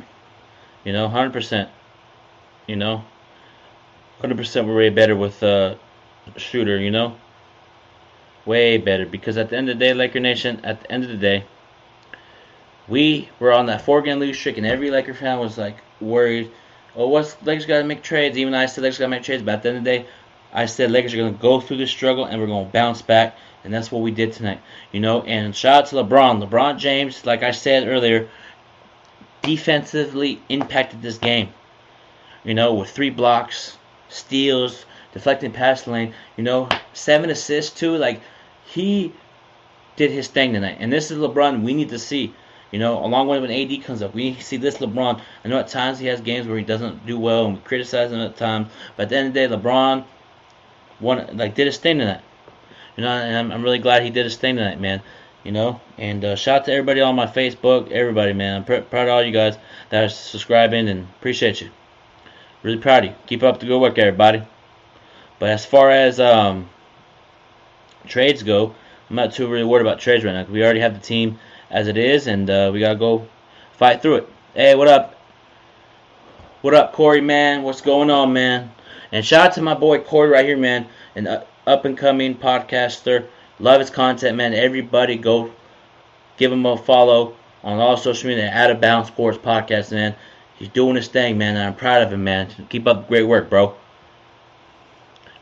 You 0.86 0.94
know, 0.94 1.10
100%. 1.10 1.70
You 2.68 2.78
know, 2.78 3.04
100% 4.22 4.66
we're 4.66 4.78
way 4.78 4.90
better 4.90 5.18
with 5.18 5.44
uh, 5.44 5.76
Schroeder, 6.38 6.78
you 6.78 6.90
know? 6.90 7.18
Way 8.46 8.78
better. 8.78 9.06
Because 9.06 9.38
at 9.38 9.50
the 9.50 9.58
end 9.58 9.70
of 9.70 9.78
the 9.78 9.86
day, 9.86 9.94
Laker 9.94 10.22
Nation, 10.22 10.64
at 10.64 10.80
the 10.80 10.90
end 10.90 11.04
of 11.04 11.10
the 11.10 11.18
day, 11.18 11.44
we 12.88 13.28
were 13.40 13.52
on 13.52 13.66
that 13.66 13.82
four 13.82 14.02
game 14.02 14.20
lose 14.20 14.38
streak, 14.38 14.58
and 14.58 14.66
every 14.66 14.90
Laker 14.90 15.14
fan 15.14 15.40
was 15.40 15.58
like 15.58 15.78
worried. 16.00 16.50
Oh, 16.96 17.10
what's 17.10 17.36
Lakers 17.44 17.66
got 17.66 17.80
to 17.80 17.84
make 17.84 18.04
trades? 18.04 18.38
Even 18.38 18.54
I 18.54 18.68
said 18.68 18.84
Lakers 18.84 19.00
got 19.00 19.06
to 19.06 19.10
make 19.10 19.24
trades, 19.24 19.44
but 19.44 19.56
at 19.56 19.64
the 19.64 19.70
end 19.70 19.78
of 19.80 19.84
the 19.84 19.90
day, 19.90 20.06
I 20.54 20.68
said 20.68 20.92
Lakers 20.92 21.14
are 21.14 21.18
going 21.18 21.34
to 21.34 21.42
go 21.42 21.60
through 21.60 21.78
this 21.78 21.90
struggle 21.90 22.26
and 22.26 22.40
we're 22.40 22.48
going 22.48 22.66
to 22.66 22.72
bounce 22.72 23.02
back, 23.02 23.36
and 23.64 23.74
that's 23.74 23.92
what 23.92 24.04
we 24.04 24.12
did 24.12 24.34
tonight. 24.34 24.62
You 24.92 25.00
know, 25.00 25.24
and 25.24 25.56
shout 25.56 25.84
out 25.84 25.90
to 25.90 25.96
LeBron. 25.96 26.48
LeBron 26.48 26.78
James, 26.78 27.26
like 27.26 27.42
I 27.42 27.52
said 27.52 27.88
earlier, 27.88 28.30
defensively 29.42 30.42
impacted 30.50 31.02
this 31.02 31.18
game. 31.18 31.50
You 32.44 32.54
know, 32.54 32.76
with 32.76 32.92
three 32.92 33.10
blocks, 33.10 33.78
steals, 34.10 34.86
deflecting 35.14 35.52
pass 35.52 35.88
lane. 35.88 36.14
You 36.38 36.44
know, 36.44 36.70
seven 36.94 37.30
assists 37.30 37.78
too. 37.78 37.96
Like 37.98 38.22
he 38.66 39.12
did 39.96 40.12
his 40.12 40.28
thing 40.28 40.54
tonight, 40.54 40.78
and 40.80 40.92
this 40.92 41.10
is 41.10 41.18
LeBron. 41.18 41.64
We 41.64 41.74
need 41.74 41.90
to 41.90 42.00
see. 42.00 42.34
You 42.72 42.80
know, 42.80 43.06
along 43.06 43.28
with 43.28 43.42
when 43.42 43.52
AD 43.52 43.84
comes 43.84 44.02
up, 44.02 44.16
we 44.16 44.32
need 44.32 44.38
to 44.38 44.44
see 44.44 44.58
this 44.58 44.80
LeBron. 44.80 45.22
I 45.46 45.48
know 45.48 45.60
at 45.60 45.68
times 45.68 46.00
he 46.00 46.08
has 46.08 46.22
games 46.22 46.48
where 46.48 46.58
he 46.58 46.64
doesn't 46.64 47.06
do 47.06 47.20
well, 47.20 47.46
and 47.46 47.54
we 47.54 47.62
criticize 47.62 48.12
him 48.12 48.20
at 48.20 48.36
times. 48.36 48.72
But 48.98 49.04
at 49.04 49.10
the 49.10 49.18
end 49.18 49.28
of 49.28 49.34
the 49.36 49.48
day, 49.48 49.56
LeBron 49.56 50.04
one 51.00 51.38
like 51.38 51.56
did 51.56 51.68
his 51.68 51.78
thing 51.78 52.00
tonight. 52.00 52.22
You 52.98 53.04
know, 53.04 53.10
and 53.10 53.36
I'm, 53.36 53.52
I'm 53.52 53.64
really 53.64 53.80
glad 53.80 54.04
he 54.04 54.10
did 54.10 54.26
his 54.26 54.38
thing 54.38 54.56
tonight, 54.56 54.80
man. 54.80 55.02
You 55.44 55.52
know, 55.52 55.82
and 55.98 56.24
uh, 56.24 56.36
shout 56.36 56.62
out 56.62 56.66
to 56.66 56.72
everybody 56.72 57.02
on 57.02 57.16
my 57.16 57.26
Facebook, 57.26 57.92
everybody, 57.92 58.34
man. 58.34 58.58
I'm 58.58 58.64
pr- 58.64 58.88
proud 58.90 59.08
of 59.08 59.14
all 59.14 59.24
you 59.24 59.32
guys 59.32 59.58
that 59.90 60.06
are 60.06 60.10
subscribing 60.10 60.88
and 60.88 61.08
appreciate 61.20 61.60
you. 61.60 61.70
Really 62.62 62.78
proud 62.78 63.04
of 63.04 63.12
you. 63.12 63.16
Keep 63.28 63.44
up 63.44 63.60
the 63.60 63.66
good 63.66 63.80
work, 63.80 63.98
everybody. 63.98 64.44
But 65.40 65.50
as 65.50 65.66
far 65.66 65.92
as 65.92 66.22
um, 66.22 66.70
trades 68.08 68.44
go, 68.44 68.74
I'm 69.10 69.18
not 69.18 69.34
too 69.34 69.48
really 69.50 69.66
worried 69.66 69.82
about 69.82 70.00
trades 70.00 70.24
right 70.24 70.32
now. 70.32 70.46
We 70.46 70.64
already 70.64 70.80
have 70.80 70.94
the 70.94 71.02
team 71.02 71.40
as 71.70 71.90
it 71.90 71.98
is, 71.98 72.28
and 72.28 72.50
uh, 72.50 72.70
we 72.72 72.80
gotta 72.80 72.98
go 72.98 73.28
fight 73.74 74.02
through 74.02 74.16
it. 74.16 74.30
Hey, 74.54 74.76
what 74.76 74.88
up? 74.88 75.20
What 76.62 76.74
up, 76.74 76.94
Corey, 76.94 77.20
man? 77.20 77.64
What's 77.64 77.82
going 77.82 78.10
on, 78.10 78.32
man? 78.32 78.72
And 79.14 79.24
shout 79.24 79.46
out 79.46 79.54
to 79.54 79.62
my 79.62 79.76
boy 79.76 80.00
Corey 80.00 80.28
right 80.30 80.44
here, 80.44 80.58
man, 80.58 80.88
an 81.16 81.28
uh, 81.28 81.46
up 81.68 81.86
and 81.86 81.96
coming 81.96 82.36
podcaster. 82.36 83.28
Love 83.60 83.80
his 83.80 83.92
content, 83.92 84.36
man. 84.36 84.56
Everybody 84.56 85.18
go 85.18 85.52
give 86.38 86.52
him 86.52 86.66
a 86.66 86.76
follow 86.76 87.36
on 87.64 87.78
all 87.78 87.96
social 87.96 88.28
media. 88.28 88.50
Out 88.52 88.72
of 88.72 88.82
Bounds 88.82 89.10
Sports 89.10 89.38
Podcast, 89.38 89.92
man. 89.92 90.16
He's 90.56 90.70
doing 90.70 90.96
his 90.96 91.10
thing, 91.10 91.38
man, 91.38 91.56
I'm 91.58 91.76
proud 91.76 92.02
of 92.02 92.12
him, 92.12 92.24
man. 92.24 92.50
Keep 92.70 92.88
up 92.88 93.08
great 93.08 93.24
work, 93.24 93.52
bro. 93.52 93.76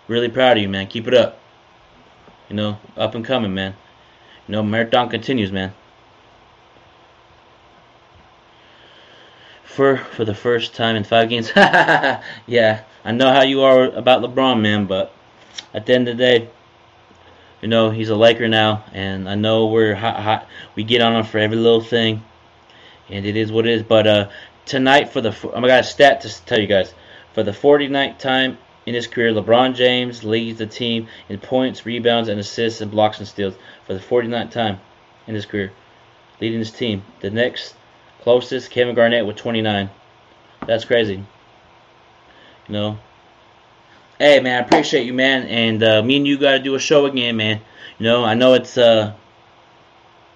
Really 0.09 0.27
proud 0.27 0.57
of 0.57 0.63
you, 0.63 0.69
man. 0.69 0.87
Keep 0.87 1.07
it 1.07 1.13
up. 1.13 1.39
You 2.49 2.57
know, 2.57 2.77
up 2.97 3.15
and 3.15 3.23
coming, 3.23 3.53
man. 3.53 3.73
You 4.47 4.51
know, 4.51 4.63
marathon 4.63 5.09
continues, 5.09 5.51
man. 5.53 5.73
For 9.63 9.95
for 9.95 10.25
the 10.25 10.35
first 10.35 10.75
time 10.75 10.97
in 10.97 11.05
five 11.05 11.29
games. 11.29 11.53
yeah, 11.55 12.83
I 13.03 13.11
know 13.11 13.33
how 13.33 13.41
you 13.41 13.61
are 13.63 13.85
about 13.85 14.21
LeBron, 14.21 14.61
man, 14.61 14.85
but 14.85 15.11
at 15.73 15.85
the 15.85 15.93
end 15.93 16.07
of 16.07 16.17
the 16.17 16.23
day, 16.23 16.49
you 17.61 17.67
know 17.67 17.89
he's 17.89 18.09
a 18.09 18.15
Laker 18.15 18.47
now, 18.47 18.83
and 18.93 19.27
I 19.27 19.35
know 19.35 19.67
we're 19.67 19.95
hot, 19.95 20.19
hot. 20.19 20.47
We 20.75 20.83
get 20.83 21.01
on 21.01 21.15
him 21.15 21.23
for 21.23 21.39
every 21.39 21.57
little 21.57 21.81
thing, 21.81 22.23
and 23.09 23.25
it 23.25 23.35
is 23.35 23.51
what 23.51 23.65
it 23.65 23.73
is. 23.73 23.83
But 23.83 24.07
uh, 24.07 24.29
tonight, 24.65 25.09
for 25.09 25.21
the 25.21 25.29
I 25.55 25.61
got 25.61 25.79
a 25.79 25.83
stat 25.83 26.21
to 26.21 26.45
tell 26.45 26.59
you 26.59 26.67
guys. 26.67 26.93
For 27.33 27.43
the 27.43 27.51
49th 27.51 28.19
time 28.19 28.57
in 28.85 28.93
his 28.93 29.07
career, 29.07 29.31
LeBron 29.31 29.73
James 29.75 30.23
leads 30.23 30.59
the 30.59 30.67
team 30.67 31.07
in 31.29 31.39
points, 31.39 31.85
rebounds, 31.85 32.29
and 32.29 32.39
assists, 32.39 32.81
and 32.81 32.91
blocks 32.91 33.19
and 33.19 33.27
steals. 33.27 33.55
For 33.87 33.93
the 33.93 33.99
49th 33.99 34.51
time 34.51 34.79
in 35.27 35.35
his 35.35 35.45
career, 35.45 35.71
leading 36.39 36.59
his 36.59 36.71
team. 36.71 37.03
The 37.21 37.29
next 37.29 37.75
closest, 38.21 38.69
Kevin 38.69 38.95
Garnett 38.95 39.25
with 39.25 39.37
29. 39.37 39.89
That's 40.67 40.85
crazy. 40.85 41.23
You 42.67 42.73
know. 42.73 42.99
Hey 44.19 44.39
man, 44.39 44.61
I 44.61 44.65
appreciate 44.65 45.05
you, 45.05 45.13
man. 45.13 45.47
And 45.47 45.81
uh, 45.81 46.03
me 46.03 46.17
and 46.17 46.27
you 46.27 46.37
got 46.37 46.51
to 46.51 46.59
do 46.59 46.75
a 46.75 46.79
show 46.79 47.05
again, 47.05 47.37
man. 47.37 47.61
You 47.97 48.05
know, 48.05 48.23
I 48.23 48.35
know 48.35 48.53
it's 48.53 48.77
uh, 48.77 49.13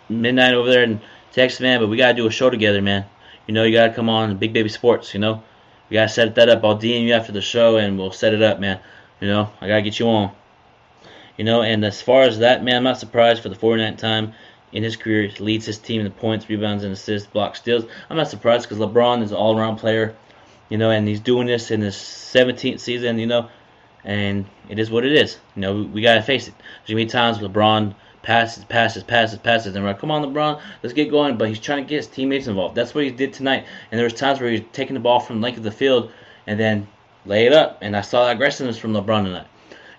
midnight 0.09 0.53
over 0.53 0.69
there 0.69 0.83
in 0.83 1.01
Texas, 1.31 1.59
man, 1.59 1.79
but 1.79 1.87
we 1.87 1.97
got 1.97 2.09
to 2.09 2.13
do 2.13 2.27
a 2.27 2.31
show 2.31 2.49
together, 2.49 2.81
man. 2.81 3.05
You 3.47 3.53
know, 3.53 3.63
you 3.63 3.73
got 3.73 3.87
to 3.87 3.93
come 3.93 4.09
on 4.09 4.37
Big 4.37 4.53
Baby 4.53 4.69
Sports. 4.69 5.13
You 5.13 5.19
know, 5.19 5.43
we 5.89 5.95
got 5.95 6.03
to 6.03 6.09
set 6.09 6.33
that 6.35 6.49
up. 6.49 6.63
I'll 6.63 6.77
DM 6.77 7.03
you 7.03 7.13
after 7.13 7.31
the 7.31 7.41
show, 7.41 7.77
and 7.77 7.97
we'll 7.97 8.11
set 8.11 8.33
it 8.33 8.41
up, 8.41 8.59
man. 8.59 8.79
You 9.21 9.27
know, 9.27 9.51
I 9.61 9.67
got 9.67 9.75
to 9.75 9.81
get 9.81 9.99
you 9.99 10.09
on. 10.09 10.31
You 11.37 11.43
know, 11.43 11.61
and 11.61 11.83
as 11.85 12.01
far 12.01 12.23
as 12.23 12.39
that, 12.39 12.63
man, 12.63 12.77
I'm 12.77 12.83
not 12.83 12.97
surprised 12.97 13.43
for 13.43 13.49
the 13.49 13.55
49th 13.55 13.97
time 13.97 14.33
in 14.71 14.83
his 14.83 14.95
career, 14.95 15.31
leads 15.39 15.65
his 15.65 15.77
team 15.77 16.01
in 16.01 16.05
the 16.05 16.11
points, 16.11 16.49
rebounds, 16.49 16.83
and 16.83 16.91
assists, 16.91 17.27
blocks, 17.27 17.59
steals. 17.59 17.85
I'm 18.09 18.17
not 18.17 18.29
surprised 18.29 18.67
because 18.67 18.79
LeBron 18.79 19.21
is 19.21 19.31
an 19.31 19.37
all-around 19.37 19.77
player 19.77 20.15
you 20.69 20.77
know, 20.77 20.89
and 20.89 21.07
he's 21.07 21.19
doing 21.19 21.47
this 21.47 21.71
in 21.71 21.81
his 21.81 21.95
17th 21.95 22.79
season, 22.79 23.19
you 23.19 23.27
know, 23.27 23.49
and 24.03 24.45
it 24.69 24.79
is 24.79 24.89
what 24.89 25.05
it 25.05 25.13
is. 25.13 25.37
You 25.55 25.61
know, 25.61 25.75
we, 25.75 25.83
we 25.85 26.01
gotta 26.01 26.21
face 26.21 26.47
it. 26.47 26.53
Be 26.87 27.05
times 27.05 27.39
LeBron 27.39 27.95
passes, 28.21 28.65
passes, 28.65 29.03
passes, 29.03 29.39
passes, 29.39 29.75
and 29.75 29.83
we're 29.83 29.91
like, 29.91 29.99
come 29.99 30.11
on, 30.11 30.23
LeBron, 30.23 30.59
let's 30.81 30.93
get 30.93 31.11
going. 31.11 31.37
But 31.37 31.49
he's 31.49 31.59
trying 31.59 31.83
to 31.83 31.89
get 31.89 31.97
his 31.97 32.07
teammates 32.07 32.47
involved. 32.47 32.75
That's 32.75 32.95
what 32.95 33.03
he 33.03 33.11
did 33.11 33.33
tonight. 33.33 33.65
And 33.91 33.97
there 33.97 34.05
was 34.05 34.13
times 34.13 34.39
where 34.39 34.49
he 34.49 34.59
was 34.59 34.67
taking 34.73 34.95
the 34.95 34.99
ball 34.99 35.19
from 35.19 35.37
the 35.37 35.43
length 35.43 35.57
of 35.57 35.63
the 35.63 35.71
field 35.71 36.11
and 36.47 36.59
then 36.59 36.87
lay 37.25 37.45
it 37.45 37.53
up. 37.53 37.79
And 37.81 37.95
I 37.95 38.01
saw 38.01 38.25
that 38.25 38.33
aggressiveness 38.33 38.77
from 38.77 38.93
LeBron 38.93 39.25
tonight. 39.25 39.47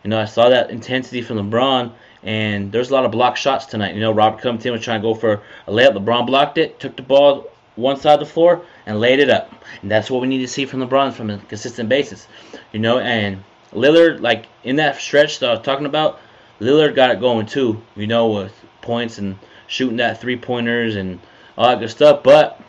You 0.02 0.10
know, 0.10 0.20
I 0.20 0.24
saw 0.24 0.48
that 0.48 0.70
intensity 0.70 1.22
from 1.22 1.38
LeBron. 1.38 1.92
And 2.22 2.72
there's 2.72 2.90
a 2.90 2.92
lot 2.92 3.04
of 3.04 3.12
block 3.12 3.36
shots 3.36 3.66
tonight. 3.66 3.94
You 3.94 4.00
know, 4.00 4.10
Robert 4.12 4.40
Covington 4.40 4.72
was 4.72 4.82
trying 4.82 5.00
to 5.00 5.06
go 5.06 5.14
for 5.14 5.42
a 5.68 5.70
layup. 5.70 5.94
LeBron 5.94 6.26
blocked 6.26 6.58
it, 6.58 6.80
took 6.80 6.96
the 6.96 7.02
ball 7.02 7.48
one 7.76 7.96
side 7.96 8.14
of 8.14 8.20
the 8.20 8.26
floor, 8.26 8.62
and 8.86 9.00
laid 9.00 9.18
it 9.18 9.28
up. 9.28 9.52
And 9.82 9.90
that's 9.90 10.10
what 10.10 10.22
we 10.22 10.28
need 10.28 10.38
to 10.38 10.48
see 10.48 10.64
from 10.64 10.80
LeBron 10.80 11.12
from 11.12 11.30
a 11.30 11.38
consistent 11.38 11.88
basis. 11.88 12.26
You 12.72 12.78
know, 12.78 12.98
and 12.98 13.42
Lillard, 13.72 14.20
like 14.20 14.46
in 14.64 14.76
that 14.76 14.96
stretch 14.96 15.40
that 15.40 15.50
I 15.50 15.54
was 15.54 15.62
talking 15.62 15.86
about, 15.86 16.20
Lillard 16.60 16.94
got 16.94 17.10
it 17.10 17.20
going 17.20 17.46
too, 17.46 17.82
you 17.96 18.06
know, 18.06 18.28
with 18.28 18.54
points 18.80 19.18
and 19.18 19.38
shooting 19.66 19.96
that 19.96 20.20
three 20.20 20.36
pointers 20.36 20.96
and 20.96 21.20
all 21.58 21.68
that 21.68 21.80
good 21.80 21.90
stuff. 21.90 22.22
But 22.22 22.60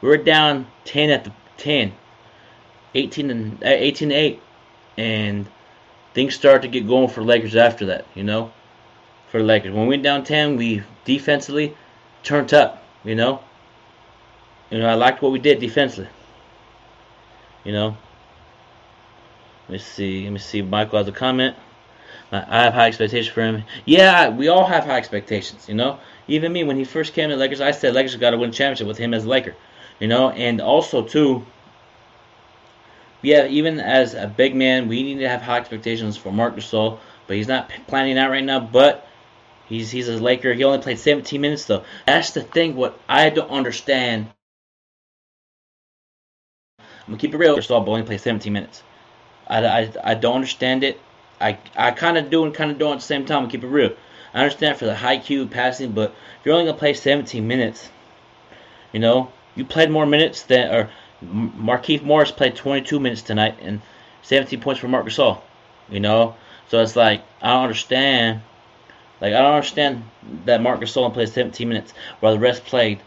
we 0.00 0.08
were 0.08 0.16
down 0.16 0.66
10 0.84 1.10
at 1.10 1.24
the 1.24 1.32
10, 1.58 1.92
18 2.94 3.30
and 3.30 3.62
uh, 3.62 3.68
18 3.68 4.08
to 4.10 4.14
8, 4.14 4.42
and 4.96 5.46
things 6.14 6.34
started 6.34 6.62
to 6.62 6.68
get 6.68 6.86
going 6.86 7.08
for 7.08 7.22
Lakers 7.22 7.56
after 7.56 7.86
that, 7.86 8.06
you 8.14 8.22
know, 8.22 8.52
for 9.30 9.42
Lakers. 9.42 9.72
When 9.72 9.82
we 9.82 9.88
went 9.90 10.02
down 10.02 10.24
10, 10.24 10.56
we 10.56 10.82
defensively 11.04 11.76
turned 12.22 12.54
up, 12.54 12.82
you 13.04 13.14
know, 13.14 13.42
you 14.72 14.78
know, 14.78 14.88
I 14.88 14.94
liked 14.94 15.20
what 15.20 15.32
we 15.32 15.38
did 15.38 15.60
defensively. 15.60 16.10
You 17.62 17.72
know. 17.72 17.96
Let 19.68 19.72
me 19.72 19.78
see. 19.78 20.24
Let 20.24 20.32
me 20.32 20.38
see. 20.38 20.62
Michael 20.62 20.98
has 20.98 21.08
a 21.08 21.12
comment. 21.12 21.56
I 22.32 22.64
have 22.64 22.72
high 22.72 22.86
expectations 22.86 23.32
for 23.32 23.42
him. 23.42 23.64
Yeah, 23.84 24.30
we 24.30 24.48
all 24.48 24.64
have 24.64 24.84
high 24.84 24.96
expectations. 24.96 25.68
You 25.68 25.74
know, 25.74 25.98
even 26.26 26.50
me 26.50 26.64
when 26.64 26.78
he 26.78 26.84
first 26.84 27.12
came 27.12 27.28
to 27.28 27.36
Lakers, 27.36 27.60
I 27.60 27.72
said 27.72 27.92
Lakers 27.92 28.16
got 28.16 28.30
to 28.30 28.38
win 28.38 28.48
a 28.48 28.52
championship 28.52 28.86
with 28.86 28.96
him 28.96 29.12
as 29.12 29.26
Laker. 29.26 29.54
You 30.00 30.08
know, 30.08 30.30
and 30.30 30.60
also 30.62 31.02
too. 31.02 31.44
Yeah, 33.20 33.46
even 33.46 33.78
as 33.78 34.14
a 34.14 34.26
big 34.26 34.56
man, 34.56 34.88
we 34.88 35.02
need 35.02 35.18
to 35.18 35.28
have 35.28 35.42
high 35.42 35.58
expectations 35.58 36.16
for 36.16 36.32
Marc 36.32 36.56
Gasol, 36.56 36.98
but 37.26 37.36
he's 37.36 37.46
not 37.46 37.70
planning 37.86 38.16
out 38.16 38.30
right 38.30 38.42
now. 38.42 38.60
But 38.60 39.06
he's 39.66 39.90
he's 39.90 40.08
a 40.08 40.16
Laker. 40.16 40.54
He 40.54 40.64
only 40.64 40.78
played 40.78 40.98
17 40.98 41.38
minutes 41.38 41.66
though. 41.66 41.84
That's 42.06 42.30
the 42.30 42.42
thing. 42.42 42.74
What 42.74 42.98
I 43.06 43.28
don't 43.28 43.50
understand 43.50 44.30
Gonna 47.12 47.20
keep 47.20 47.34
it 47.34 47.36
real. 47.36 47.58
Gasol 47.58 47.86
only 47.86 48.04
played 48.04 48.22
17 48.22 48.50
minutes. 48.50 48.82
I, 49.46 49.66
I, 49.66 49.92
I 50.02 50.14
don't 50.14 50.36
understand 50.36 50.82
it. 50.82 50.98
I 51.42 51.58
I 51.76 51.90
kind 51.90 52.16
of 52.16 52.30
do 52.30 52.44
and 52.44 52.54
kind 52.54 52.70
of 52.70 52.78
don't 52.78 52.92
at 52.92 53.00
the 53.00 53.04
same 53.04 53.26
time. 53.26 53.44
I'm 53.44 53.50
keep 53.50 53.62
it 53.62 53.66
real. 53.66 53.92
I 54.32 54.38
understand 54.38 54.78
for 54.78 54.86
the 54.86 54.94
high 54.94 55.18
Q 55.18 55.46
passing, 55.46 55.92
but 55.92 56.12
if 56.40 56.46
you're 56.46 56.54
only 56.54 56.64
gonna 56.64 56.78
play 56.78 56.94
17 56.94 57.46
minutes, 57.46 57.90
you 58.94 59.00
know, 59.00 59.30
you 59.54 59.66
played 59.66 59.90
more 59.90 60.06
minutes 60.06 60.44
than 60.44 60.74
or 60.74 60.90
Markieff 61.22 62.02
Morris 62.02 62.30
played 62.30 62.56
22 62.56 62.98
minutes 62.98 63.20
tonight 63.20 63.58
and 63.60 63.82
17 64.22 64.58
points 64.62 64.80
for 64.80 64.88
Marc 64.88 65.04
Gasol. 65.04 65.38
You 65.90 66.00
know, 66.00 66.36
so 66.70 66.80
it's 66.80 66.96
like 66.96 67.22
I 67.42 67.50
don't 67.50 67.64
understand. 67.64 68.40
Like 69.20 69.34
I 69.34 69.42
don't 69.42 69.56
understand 69.56 70.04
that 70.46 70.62
Marc 70.62 70.80
Gasol 70.80 71.12
played 71.12 71.28
17 71.28 71.68
minutes 71.68 71.92
while 72.20 72.32
the 72.32 72.38
rest 72.38 72.64
played 72.64 73.00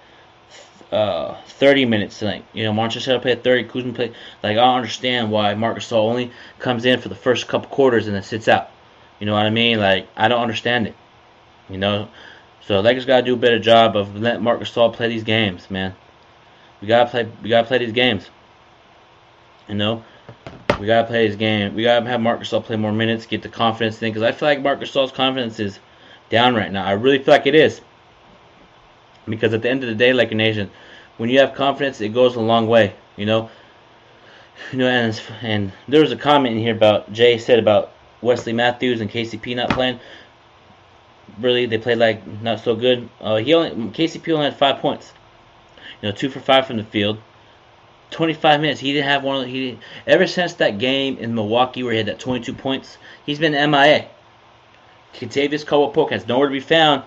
uh, 0.92 1.36
30 1.48 1.86
minutes 1.86 2.20
tonight. 2.20 2.46
You 2.54 2.64
know, 2.64 2.74
Montrezl 2.74 3.22
played 3.22 3.44
30, 3.44 3.64
Kuzma 3.66 3.94
played. 3.94 4.14
Like 4.44 4.52
I 4.52 4.62
don't 4.62 4.76
understand 4.76 5.32
why 5.32 5.54
Marcus 5.56 5.90
Gasol 5.90 6.10
only 6.10 6.32
comes 6.60 6.86
in 6.86 7.00
for 7.00 7.10
the 7.10 7.16
first 7.16 7.48
couple 7.48 7.70
quarters 7.70 8.08
and 8.08 8.16
then 8.16 8.24
sits 8.24 8.48
out. 8.48 8.70
You 9.20 9.26
know 9.26 9.34
what 9.34 9.46
I 9.46 9.50
mean? 9.50 9.80
Like 9.80 10.08
I 10.16 10.28
don't 10.28 10.42
understand 10.42 10.88
it. 10.88 10.96
You 11.70 11.78
know, 11.78 12.10
so 12.62 12.80
Lakers 12.80 13.06
gotta 13.06 13.24
do 13.24 13.34
a 13.34 13.38
better 13.38 13.60
job 13.60 13.96
of 13.96 14.16
letting 14.16 14.44
Marcus 14.44 14.72
Gasol 14.72 14.94
play 14.94 15.08
these 15.08 15.24
games, 15.24 15.70
man. 15.72 15.96
We 16.82 16.88
gotta 16.88 17.10
play. 17.10 17.28
We 17.42 17.50
gotta 17.50 17.68
play 17.68 17.80
these 17.80 17.94
games. 17.94 18.30
You 19.68 19.76
know, 19.76 20.04
we 20.80 20.86
gotta 20.86 21.08
play 21.08 21.28
this 21.28 21.36
game. 21.36 21.74
We 21.74 21.84
gotta 21.84 22.06
have 22.08 22.22
Marcus 22.22 22.50
Gasol 22.50 22.64
play 22.64 22.76
more 22.76 22.92
minutes, 22.92 23.26
get 23.26 23.42
the 23.42 23.50
confidence 23.50 23.98
thing. 23.98 24.14
Because 24.14 24.24
I 24.24 24.32
feel 24.32 24.48
like 24.48 24.62
Marcus 24.62 24.92
Gasol's 24.92 25.12
confidence 25.12 25.60
is 25.60 25.80
down 26.30 26.56
right 26.56 26.72
now. 26.72 26.86
I 26.86 26.92
really 26.92 27.18
feel 27.18 27.34
like 27.34 27.48
it 27.48 27.56
is. 27.56 27.82
Because 29.28 29.54
at 29.54 29.62
the 29.62 29.70
end 29.70 29.84
of 29.84 29.90
the 29.90 29.96
day, 29.96 30.14
like 30.14 30.32
a 30.32 30.36
nation, 30.36 30.70
when 31.18 31.30
you 31.30 31.40
have 31.40 31.54
confidence, 31.54 32.02
it 32.02 32.10
goes 32.10 32.36
a 32.36 32.42
long 32.42 32.68
way. 32.68 32.96
You 33.16 33.26
know. 33.26 33.50
You 34.72 34.80
know, 34.80 34.88
and 34.88 35.22
and 35.42 35.72
there 35.88 36.02
was 36.02 36.12
a 36.12 36.16
comment 36.16 36.56
in 36.56 36.62
here 36.62 36.76
about 36.76 37.12
Jay 37.12 37.38
said 37.38 37.60
about 37.60 37.92
Wesley 38.22 38.54
Matthews 38.54 39.02
and 39.02 39.10
KCP 39.10 39.56
not 39.56 39.70
playing. 39.70 40.00
Really, 41.40 41.66
they 41.66 41.78
played 41.78 41.98
like 41.98 42.26
not 42.42 42.62
so 42.62 42.76
good. 42.76 43.10
Uh, 43.20 43.38
he 43.38 43.54
only 43.54 43.72
KCP 43.92 44.32
only 44.34 44.46
had 44.46 44.56
five 44.56 44.80
points. 44.80 45.14
You 46.02 46.10
know, 46.10 46.16
two 46.16 46.30
for 46.30 46.40
five 46.40 46.68
from 46.68 46.78
the 46.78 46.84
field. 46.84 47.20
25 48.12 48.62
minutes. 48.62 48.80
He 48.80 48.94
didn't 48.94 49.10
have 49.10 49.24
one. 49.24 49.48
He 49.48 49.80
ever 50.08 50.28
since 50.28 50.54
that 50.56 50.78
game 50.78 51.18
in 51.18 51.36
Milwaukee 51.36 51.84
where 51.84 51.92
he 51.92 51.98
had 51.98 52.08
that 52.08 52.20
22 52.20 52.54
points. 52.54 52.98
He's 53.26 53.40
been 53.40 53.52
MIA. 53.52 54.08
Kentavious 55.14 55.66
Caldwell 55.66 55.92
Pope 55.92 56.12
has 56.12 56.28
nowhere 56.28 56.48
to 56.48 56.52
be 56.52 56.60
found, 56.60 57.04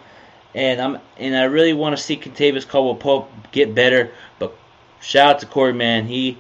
and 0.55 0.81
I'm 0.81 0.99
and 1.19 1.37
I 1.37 1.45
really 1.45 1.73
want 1.73 1.97
to 1.97 2.03
see 2.03 2.17
Kentavious 2.17 2.67
Caldwell 2.67 2.95
Pope 2.95 3.31
get 3.53 3.75
better. 3.75 4.11
But 4.39 4.57
shout 5.01 5.37
out 5.37 5.39
to 5.41 5.47
Corey, 5.47 5.73
man. 5.73 6.07
He 6.07 6.39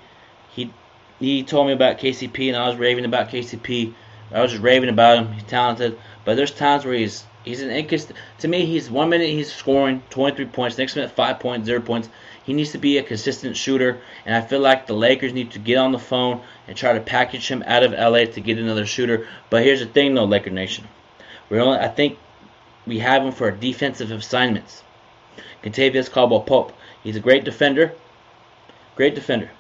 he 0.51 0.73
he 1.19 1.43
told 1.43 1.67
me 1.67 1.73
about 1.73 1.99
KCP, 1.99 2.49
and 2.49 2.57
I 2.57 2.69
was 2.69 2.77
raving 2.77 3.05
about 3.05 3.29
KCP. 3.29 3.95
I 4.33 4.43
was 4.43 4.53
just 4.53 4.63
raving 4.63 4.89
about 4.89 5.19
him. 5.19 5.33
He's 5.33 5.45
talented, 5.45 5.99
but 6.25 6.37
there's 6.37 6.51
times 6.51 6.85
where 6.85 6.95
he's 6.95 7.25
he's 7.45 7.63
an 7.63 7.71
inconsistent. 7.71 8.19
To 8.41 8.49
me, 8.49 8.67
he's 8.67 8.91
one 8.91 9.09
minute 9.09 9.29
he's 9.29 9.53
scoring 9.53 10.03
23 10.11 10.47
points, 10.47 10.79
next 10.79 10.97
minute 10.97 11.13
five 11.13 11.41
points, 11.41 11.67
zero 11.67 11.81
points. 11.81 12.09
He 12.45 12.55
needs 12.55 12.73
to 12.73 12.79
be 12.79 12.97
a 12.97 13.03
consistent 13.03 13.59
shooter, 13.59 14.01
and 14.25 14.35
I 14.35 14.41
feel 14.41 14.61
like 14.61 14.87
the 14.87 14.95
Lakers 14.95 15.35
need 15.35 15.51
to 15.51 15.59
get 15.59 15.77
on 15.77 15.93
the 15.93 15.99
phone 15.99 16.41
and 16.67 16.75
try 16.75 16.95
to 16.95 17.01
package 17.01 17.47
him 17.47 17.63
out 17.67 17.83
of 17.83 17.93
LA 17.93 18.25
to 18.25 18.41
get 18.41 18.59
another 18.59 18.87
shooter. 18.87 19.27
But 19.51 19.65
here's 19.65 19.81
the 19.81 19.87
thing, 19.87 20.15
though, 20.15 20.25
Laker 20.25 20.49
Nation, 20.49 20.89
we 21.51 21.59
only 21.59 21.79
I 21.79 21.89
think 21.89 22.19
we 22.89 22.99
have 22.99 23.23
him 23.23 23.33
for 23.33 23.51
defensive 23.51 24.11
assignments. 24.11 24.83
Kentavious 25.63 26.11
Caldwell 26.11 26.41
Pope, 26.41 26.73
he's 27.03 27.17
a 27.17 27.21
great 27.21 27.45
defender, 27.45 27.93
great 28.97 29.15
defender, 29.15 29.51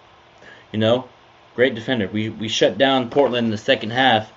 you 0.72 0.78
know, 0.78 1.08
great 1.54 1.74
defender. 1.74 2.08
We 2.08 2.28
we 2.28 2.48
shut 2.48 2.78
down 2.78 3.10
Portland 3.10 3.46
in 3.46 3.50
the 3.50 3.58
second 3.58 3.90
half, 3.90 4.32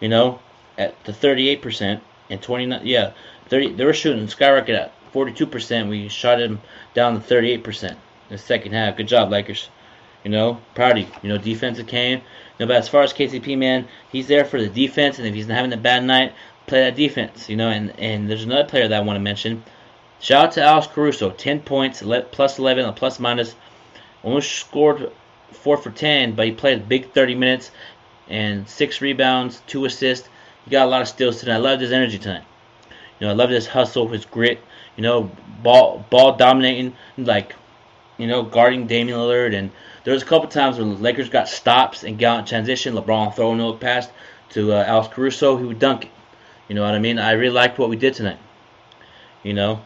you 0.00 0.08
know, 0.08 0.40
at 0.76 1.02
the 1.04 1.12
38% 1.12 2.00
and 2.30 2.42
29. 2.42 2.80
Yeah, 2.84 3.12
30. 3.48 3.74
They 3.74 3.84
were 3.84 3.92
shooting 3.92 4.28
skyrocket 4.28 4.74
at 4.74 4.92
42%. 5.12 5.88
We 5.88 6.08
shot 6.08 6.40
him 6.40 6.60
down 6.94 7.14
to 7.14 7.20
38% 7.20 7.90
in 7.90 7.96
the 8.28 8.38
second 8.38 8.72
half. 8.72 8.96
Good 8.96 9.08
job, 9.08 9.30
Lakers. 9.30 9.68
You 10.24 10.30
know, 10.30 10.60
proud 10.74 10.98
of 10.98 11.06
you. 11.06 11.06
You 11.22 11.28
know, 11.28 11.38
defensive 11.38 11.86
came. 11.86 12.18
You 12.18 12.24
know, 12.60 12.66
but 12.66 12.76
as 12.76 12.88
far 12.88 13.02
as 13.02 13.12
KCP, 13.12 13.58
man, 13.58 13.86
he's 14.10 14.26
there 14.26 14.44
for 14.44 14.60
the 14.60 14.68
defense, 14.68 15.18
and 15.18 15.28
if 15.28 15.34
he's 15.34 15.46
having 15.46 15.72
a 15.72 15.76
bad 15.76 16.04
night, 16.04 16.32
play 16.66 16.80
that 16.80 16.96
defense. 16.96 17.48
You 17.48 17.56
know, 17.56 17.68
and 17.68 17.98
and 17.98 18.28
there's 18.28 18.44
another 18.44 18.68
player 18.68 18.88
that 18.88 19.02
I 19.02 19.04
want 19.04 19.16
to 19.16 19.20
mention. 19.20 19.64
Shout 20.20 20.46
out 20.46 20.52
to 20.52 20.62
Alex 20.62 20.86
Caruso, 20.86 21.30
10 21.30 21.60
points, 21.60 22.02
plus 22.32 22.58
11, 22.58 22.86
a 22.86 22.92
plus 22.92 23.20
minus. 23.20 23.54
Almost 24.22 24.52
scored 24.52 25.12
4 25.52 25.76
for 25.76 25.90
10, 25.90 26.34
but 26.34 26.46
he 26.46 26.52
played 26.52 26.78
a 26.78 26.84
big 26.84 27.12
30 27.12 27.34
minutes 27.34 27.70
and 28.28 28.66
6 28.66 29.00
rebounds, 29.02 29.60
2 29.66 29.84
assists. 29.84 30.28
He 30.64 30.70
got 30.70 30.86
a 30.86 30.90
lot 30.90 31.02
of 31.02 31.08
steals 31.08 31.40
tonight. 31.40 31.56
I 31.56 31.58
loved 31.58 31.82
his 31.82 31.92
energy 31.92 32.18
tonight. 32.18 32.44
You 33.20 33.26
know, 33.26 33.32
I 33.32 33.34
loved 33.34 33.52
his 33.52 33.66
hustle, 33.66 34.08
his 34.08 34.24
grit 34.24 34.60
you 34.96 35.02
know, 35.02 35.30
ball 35.62 36.04
ball 36.10 36.36
dominating, 36.36 36.94
like, 37.18 37.54
you 38.18 38.26
know, 38.26 38.42
guarding 38.42 38.86
Damian 38.86 39.18
Lillard. 39.18 39.54
And 39.54 39.70
there 40.04 40.14
was 40.14 40.22
a 40.22 40.26
couple 40.26 40.48
times 40.48 40.78
when 40.78 40.90
the 40.90 40.96
Lakers 40.96 41.28
got 41.28 41.48
stops 41.48 42.04
and 42.04 42.18
got 42.18 42.46
transition. 42.46 42.94
LeBron 42.94 43.34
throwing 43.34 43.60
a 43.60 43.72
pass 43.76 44.08
to 44.50 44.72
uh, 44.72 44.84
Alex 44.86 45.08
Caruso, 45.12 45.56
he 45.56 45.64
would 45.64 45.78
dunk 45.78 46.04
it. 46.04 46.10
You 46.68 46.74
know 46.74 46.82
what 46.82 46.94
I 46.94 46.98
mean? 46.98 47.18
I 47.18 47.32
really 47.32 47.54
liked 47.54 47.78
what 47.78 47.90
we 47.90 47.96
did 47.96 48.14
tonight. 48.14 48.38
You 49.42 49.52
know, 49.52 49.82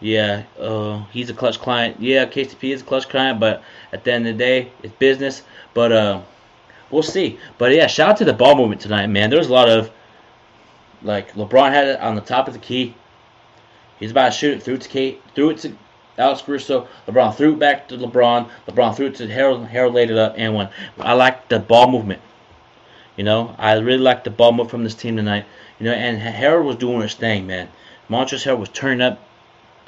yeah, 0.00 0.42
uh, 0.58 1.04
he's 1.12 1.30
a 1.30 1.34
clutch 1.34 1.60
client. 1.60 2.00
Yeah, 2.00 2.26
KCP 2.26 2.74
is 2.74 2.82
a 2.82 2.84
clutch 2.84 3.08
client, 3.08 3.38
but 3.38 3.62
at 3.92 4.02
the 4.02 4.12
end 4.12 4.26
of 4.26 4.36
the 4.36 4.38
day, 4.38 4.72
it's 4.82 4.92
business. 4.94 5.42
But 5.74 5.92
uh, 5.92 6.22
we'll 6.90 7.04
see. 7.04 7.38
But 7.58 7.72
yeah, 7.72 7.86
shout 7.86 8.10
out 8.10 8.16
to 8.18 8.24
the 8.24 8.32
ball 8.32 8.56
movement 8.56 8.80
tonight, 8.80 9.06
man. 9.06 9.30
There 9.30 9.38
was 9.38 9.48
a 9.48 9.52
lot 9.52 9.68
of 9.68 9.90
like 11.02 11.32
LeBron 11.34 11.70
had 11.70 11.86
it 11.86 12.00
on 12.00 12.16
the 12.16 12.20
top 12.20 12.48
of 12.48 12.54
the 12.54 12.60
key. 12.60 12.94
He's 13.98 14.10
about 14.10 14.32
to 14.32 14.38
shoot 14.38 14.56
it 14.56 14.62
through 14.62 14.78
to 14.78 14.88
Kate, 14.88 15.22
threw 15.34 15.50
it 15.50 15.58
to 15.58 15.76
Alex 16.18 16.42
Caruso. 16.42 16.88
LeBron 17.06 17.34
threw 17.34 17.52
it 17.52 17.58
back 17.60 17.88
to 17.88 17.96
LeBron. 17.96 18.50
LeBron 18.66 18.96
threw 18.96 19.06
it 19.06 19.14
to 19.16 19.28
Harrell. 19.28 19.68
Harrell 19.70 19.92
laid 19.92 20.10
it 20.10 20.18
up 20.18 20.34
and 20.36 20.54
won. 20.54 20.68
I 20.98 21.12
like 21.12 21.48
the 21.48 21.60
ball 21.60 21.90
movement. 21.90 22.20
You 23.16 23.24
know, 23.24 23.54
I 23.58 23.74
really 23.74 23.98
like 23.98 24.24
the 24.24 24.30
ball 24.30 24.52
movement 24.52 24.70
from 24.70 24.84
this 24.84 24.94
team 24.94 25.16
tonight. 25.16 25.44
You 25.78 25.86
know, 25.86 25.92
and 25.92 26.20
Harrell 26.20 26.64
was 26.64 26.76
doing 26.76 27.02
his 27.02 27.14
thing, 27.14 27.46
man. 27.46 27.68
Montrezl 28.08 28.46
Harrell 28.46 28.58
was 28.58 28.68
turning 28.70 29.02
up 29.02 29.20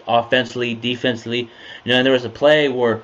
offensively, 0.06 0.74
defensively. 0.74 1.48
You 1.84 1.92
know, 1.92 1.96
and 1.96 2.06
there 2.06 2.12
was 2.12 2.24
a 2.24 2.30
play 2.30 2.68
where 2.68 3.02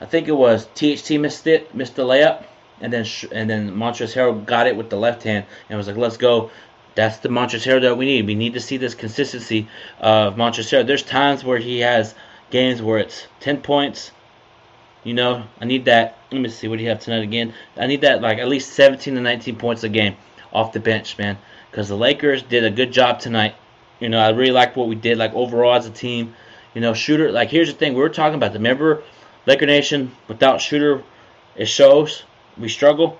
I 0.00 0.04
think 0.04 0.28
it 0.28 0.32
was 0.32 0.66
THT 0.74 1.10
missed 1.18 1.46
it, 1.46 1.74
missed 1.74 1.96
the 1.96 2.04
layup, 2.04 2.44
and 2.80 2.92
then 2.92 3.04
and 3.32 3.50
then 3.50 3.74
Montrezl 3.74 4.14
Harrell 4.14 4.46
got 4.46 4.66
it 4.66 4.76
with 4.76 4.90
the 4.90 4.96
left 4.96 5.24
hand 5.24 5.46
and 5.68 5.76
was 5.76 5.88
like, 5.88 5.96
"Let's 5.96 6.16
go." 6.16 6.50
That's 6.94 7.18
the 7.18 7.28
Montrezl 7.28 7.80
that 7.82 7.96
we 7.96 8.06
need. 8.06 8.26
We 8.26 8.34
need 8.34 8.54
to 8.54 8.60
see 8.60 8.76
this 8.76 8.94
consistency 8.94 9.68
of 10.00 10.36
Montrezl. 10.36 10.86
There's 10.86 11.02
times 11.02 11.44
where 11.44 11.58
he 11.58 11.80
has 11.80 12.14
games 12.50 12.82
where 12.82 12.98
it's 12.98 13.26
10 13.40 13.58
points. 13.58 14.10
You 15.04 15.14
know, 15.14 15.44
I 15.60 15.64
need 15.64 15.84
that. 15.86 16.18
Let 16.30 16.40
me 16.40 16.48
see 16.48 16.68
what 16.68 16.78
do 16.78 16.82
you 16.82 16.90
have 16.90 17.00
tonight 17.00 17.22
again. 17.22 17.54
I 17.76 17.86
need 17.86 18.02
that 18.02 18.20
like 18.20 18.38
at 18.38 18.48
least 18.48 18.72
17 18.72 19.14
to 19.14 19.20
19 19.20 19.56
points 19.56 19.84
a 19.84 19.88
game 19.88 20.16
off 20.52 20.72
the 20.72 20.80
bench, 20.80 21.16
man. 21.18 21.38
Because 21.70 21.88
the 21.88 21.96
Lakers 21.96 22.42
did 22.42 22.64
a 22.64 22.70
good 22.70 22.92
job 22.92 23.20
tonight. 23.20 23.54
You 24.00 24.08
know, 24.08 24.18
I 24.18 24.30
really 24.30 24.52
liked 24.52 24.76
what 24.76 24.88
we 24.88 24.94
did, 24.94 25.18
like 25.18 25.34
overall 25.34 25.74
as 25.74 25.86
a 25.86 25.90
team. 25.90 26.34
You 26.74 26.80
know, 26.80 26.94
shooter. 26.94 27.32
Like 27.32 27.48
here's 27.48 27.72
the 27.72 27.78
thing, 27.78 27.94
we 27.94 28.00
were 28.00 28.08
talking 28.08 28.34
about. 28.34 28.52
The 28.52 28.58
remember, 28.58 29.02
Laker 29.46 29.66
Nation 29.66 30.12
without 30.28 30.60
Schroeder, 30.60 31.02
it 31.56 31.66
shows 31.66 32.24
we 32.56 32.68
struggle. 32.68 33.18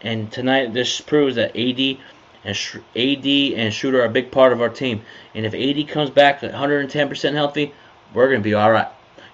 And 0.00 0.30
tonight, 0.30 0.72
this 0.72 1.00
proves 1.00 1.36
that 1.36 1.56
AD 1.56 1.98
and 2.44 2.56
AD 2.96 3.26
and 3.26 3.74
Schroeder 3.74 4.02
are 4.02 4.06
a 4.06 4.10
big 4.10 4.30
part 4.30 4.52
of 4.52 4.60
our 4.60 4.68
team. 4.68 5.02
And 5.34 5.44
if 5.44 5.54
AD 5.54 5.88
comes 5.88 6.10
back 6.10 6.40
110% 6.40 7.32
healthy, 7.32 7.74
we're 8.14 8.32
to 8.34 8.40
be 8.40 8.54
all 8.54 8.70
right. 8.70 8.88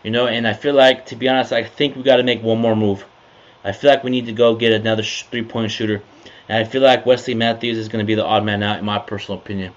You 0.05 0.11
know, 0.11 0.29
and 0.29 0.47
I 0.47 0.53
feel 0.53 0.75
like, 0.75 1.07
to 1.07 1.17
be 1.17 1.29
honest, 1.29 1.53
I 1.53 1.65
think 1.65 1.97
we 1.97 2.03
got 2.03 2.17
to 2.17 2.23
make 2.23 2.43
one 2.43 2.61
more 2.61 2.77
move. 2.77 3.05
I 3.65 3.73
feel 3.73 3.91
like 3.91 4.05
we 4.05 4.11
need 4.11 4.27
to 4.27 4.33
go 4.33 4.55
get 4.55 4.73
another 4.73 5.03
three-point 5.03 5.73
shooter. 5.73 6.03
And 6.49 6.59
I 6.59 6.69
feel 6.69 6.83
like 6.83 7.07
Wesley 7.07 7.35
Matthews 7.35 7.79
is 7.79 7.89
going 7.89 8.05
to 8.05 8.07
be 8.07 8.15
the 8.15 8.25
odd 8.25 8.45
man 8.45 8.63
out, 8.63 8.79
in 8.79 8.85
my 8.85 8.99
personal 8.99 9.41
opinion. 9.41 9.73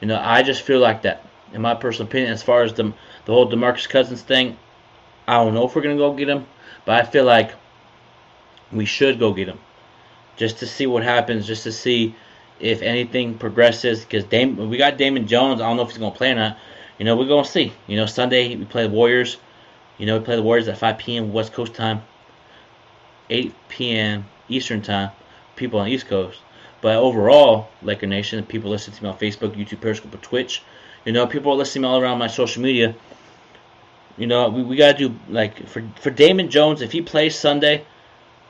You 0.00 0.08
know, 0.08 0.20
I 0.22 0.42
just 0.42 0.62
feel 0.62 0.80
like 0.80 1.02
that, 1.02 1.26
in 1.54 1.62
my 1.62 1.74
personal 1.74 2.06
opinion. 2.08 2.32
As 2.32 2.42
far 2.42 2.62
as 2.62 2.74
the 2.74 2.92
the 3.24 3.32
whole 3.32 3.50
DeMarcus 3.50 3.88
Cousins 3.88 4.20
thing, 4.20 4.58
I 5.26 5.42
don't 5.42 5.54
know 5.54 5.66
if 5.66 5.74
we're 5.74 5.80
going 5.80 5.96
to 5.96 6.02
go 6.02 6.12
get 6.12 6.28
him, 6.28 6.46
but 6.84 7.00
I 7.00 7.08
feel 7.08 7.24
like 7.24 7.52
we 8.70 8.84
should 8.84 9.18
go 9.18 9.32
get 9.32 9.48
him, 9.48 9.58
just 10.36 10.58
to 10.58 10.66
see 10.66 10.86
what 10.86 11.02
happens, 11.02 11.46
just 11.46 11.62
to 11.62 11.72
see 11.72 12.14
if 12.60 12.82
anything 12.82 13.38
progresses, 13.38 14.00
because 14.00 14.24
Dame, 14.24 14.68
we 14.68 14.76
got 14.76 14.98
Damon 14.98 15.26
Jones. 15.26 15.62
I 15.62 15.66
don't 15.66 15.78
know 15.78 15.84
if 15.84 15.88
he's 15.88 15.98
gonna 15.98 16.14
play 16.14 16.32
or 16.32 16.34
not. 16.34 16.58
You 16.98 17.06
know, 17.06 17.16
we're 17.16 17.28
gonna 17.28 17.46
see. 17.46 17.72
You 17.86 17.96
know, 17.96 18.06
Sunday 18.06 18.54
we 18.56 18.66
play 18.66 18.86
the 18.86 18.92
Warriors. 18.92 19.38
You 19.98 20.06
know, 20.06 20.18
we 20.18 20.24
play 20.24 20.36
the 20.36 20.42
Warriors 20.42 20.68
at 20.68 20.78
5 20.78 20.98
p.m. 20.98 21.32
West 21.32 21.52
Coast 21.52 21.74
time, 21.74 22.02
8 23.30 23.54
p.m. 23.68 24.26
Eastern 24.48 24.82
time. 24.82 25.10
People 25.56 25.78
on 25.78 25.86
the 25.86 25.92
East 25.92 26.08
Coast. 26.08 26.40
But 26.80 26.96
overall, 26.96 27.68
Laker 27.82 28.06
Nation, 28.06 28.44
people 28.44 28.70
listen 28.70 28.92
to 28.92 29.02
me 29.02 29.08
on 29.08 29.16
Facebook, 29.16 29.54
YouTube, 29.56 29.80
Periscope, 29.80 30.14
or 30.14 30.18
Twitch. 30.18 30.62
You 31.04 31.12
know, 31.12 31.26
people 31.26 31.52
are 31.52 31.56
listening 31.56 31.84
all 31.84 32.00
around 32.00 32.18
my 32.18 32.26
social 32.26 32.62
media. 32.62 32.94
You 34.18 34.26
know, 34.26 34.48
we, 34.48 34.62
we 34.62 34.76
gotta 34.76 34.96
do 34.96 35.14
like 35.28 35.66
for 35.68 35.82
for 36.00 36.10
Damon 36.10 36.50
Jones 36.50 36.82
if 36.82 36.92
he 36.92 37.02
plays 37.02 37.38
Sunday 37.38 37.84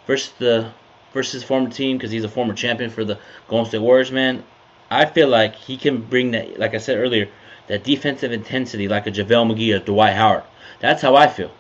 versus 0.07 0.33
the 0.39 0.73
versus 1.13 1.43
former 1.43 1.71
team 1.71 1.97
because 1.97 2.11
he's 2.11 2.25
a 2.25 2.29
former 2.29 2.55
champion 2.55 2.91
for 2.91 3.05
the 3.05 3.19
Golden 3.49 3.69
State 3.69 3.81
Warriors, 3.81 4.11
man. 4.11 4.45
I 4.91 5.07
feel 5.07 5.29
like 5.29 5.55
he 5.55 5.77
can 5.77 6.03
bring 6.03 6.33
that, 6.33 6.59
like 6.59 6.75
I 6.75 6.79
said 6.79 6.99
earlier, 6.99 7.29
that 7.67 7.85
defensive 7.85 8.33
intensity 8.33 8.89
like 8.89 9.07
a 9.07 9.11
JaVale 9.11 9.53
McGee 9.53 9.75
or 9.75 9.79
Dwight 9.79 10.15
Howard. 10.15 10.45
That's 10.81 11.03
how 11.03 11.17
I 11.17 11.27
feel. 11.27 11.51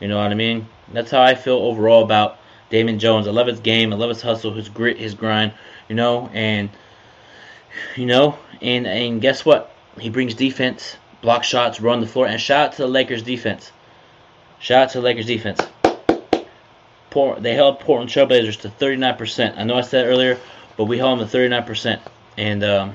You 0.00 0.08
know 0.08 0.16
what 0.16 0.30
I 0.30 0.34
mean? 0.34 0.66
That's 0.92 1.10
how 1.10 1.22
I 1.22 1.34
feel 1.34 1.56
overall 1.56 2.02
about 2.02 2.38
Damon 2.70 2.98
Jones. 2.98 3.28
I 3.28 3.32
love 3.32 3.46
his 3.46 3.60
game. 3.60 3.92
I 3.92 3.96
love 3.96 4.08
his 4.08 4.22
hustle, 4.22 4.54
his 4.54 4.68
grit, 4.68 4.98
his 4.98 5.14
grind. 5.14 5.52
You 5.88 5.96
know, 5.96 6.30
and 6.32 6.70
you 7.96 8.06
know, 8.06 8.38
and 8.62 8.86
and 8.86 9.20
guess 9.20 9.44
what? 9.44 9.74
He 9.98 10.08
brings 10.08 10.34
defense, 10.34 10.96
block 11.20 11.44
shots, 11.44 11.80
run 11.80 12.00
the 12.00 12.06
floor, 12.06 12.26
and 12.26 12.40
shout 12.40 12.68
out 12.68 12.72
to 12.76 12.82
the 12.82 12.88
Lakers 12.88 13.22
defense. 13.22 13.72
Shout 14.60 14.82
out 14.84 14.90
to 14.90 14.98
the 14.98 15.04
Lakers 15.04 15.26
defense. 15.26 15.60
Port, 17.10 17.42
they 17.42 17.54
held 17.54 17.80
Portland 17.80 18.10
Trailblazers 18.10 18.60
to 18.60 18.68
39%. 18.68 19.58
I 19.58 19.64
know 19.64 19.74
I 19.74 19.80
said 19.80 20.06
earlier, 20.06 20.38
but 20.76 20.84
we 20.84 20.98
held 20.98 21.18
them 21.18 21.28
to 21.28 21.36
39%. 21.36 22.00
And, 22.38 22.62
um, 22.62 22.94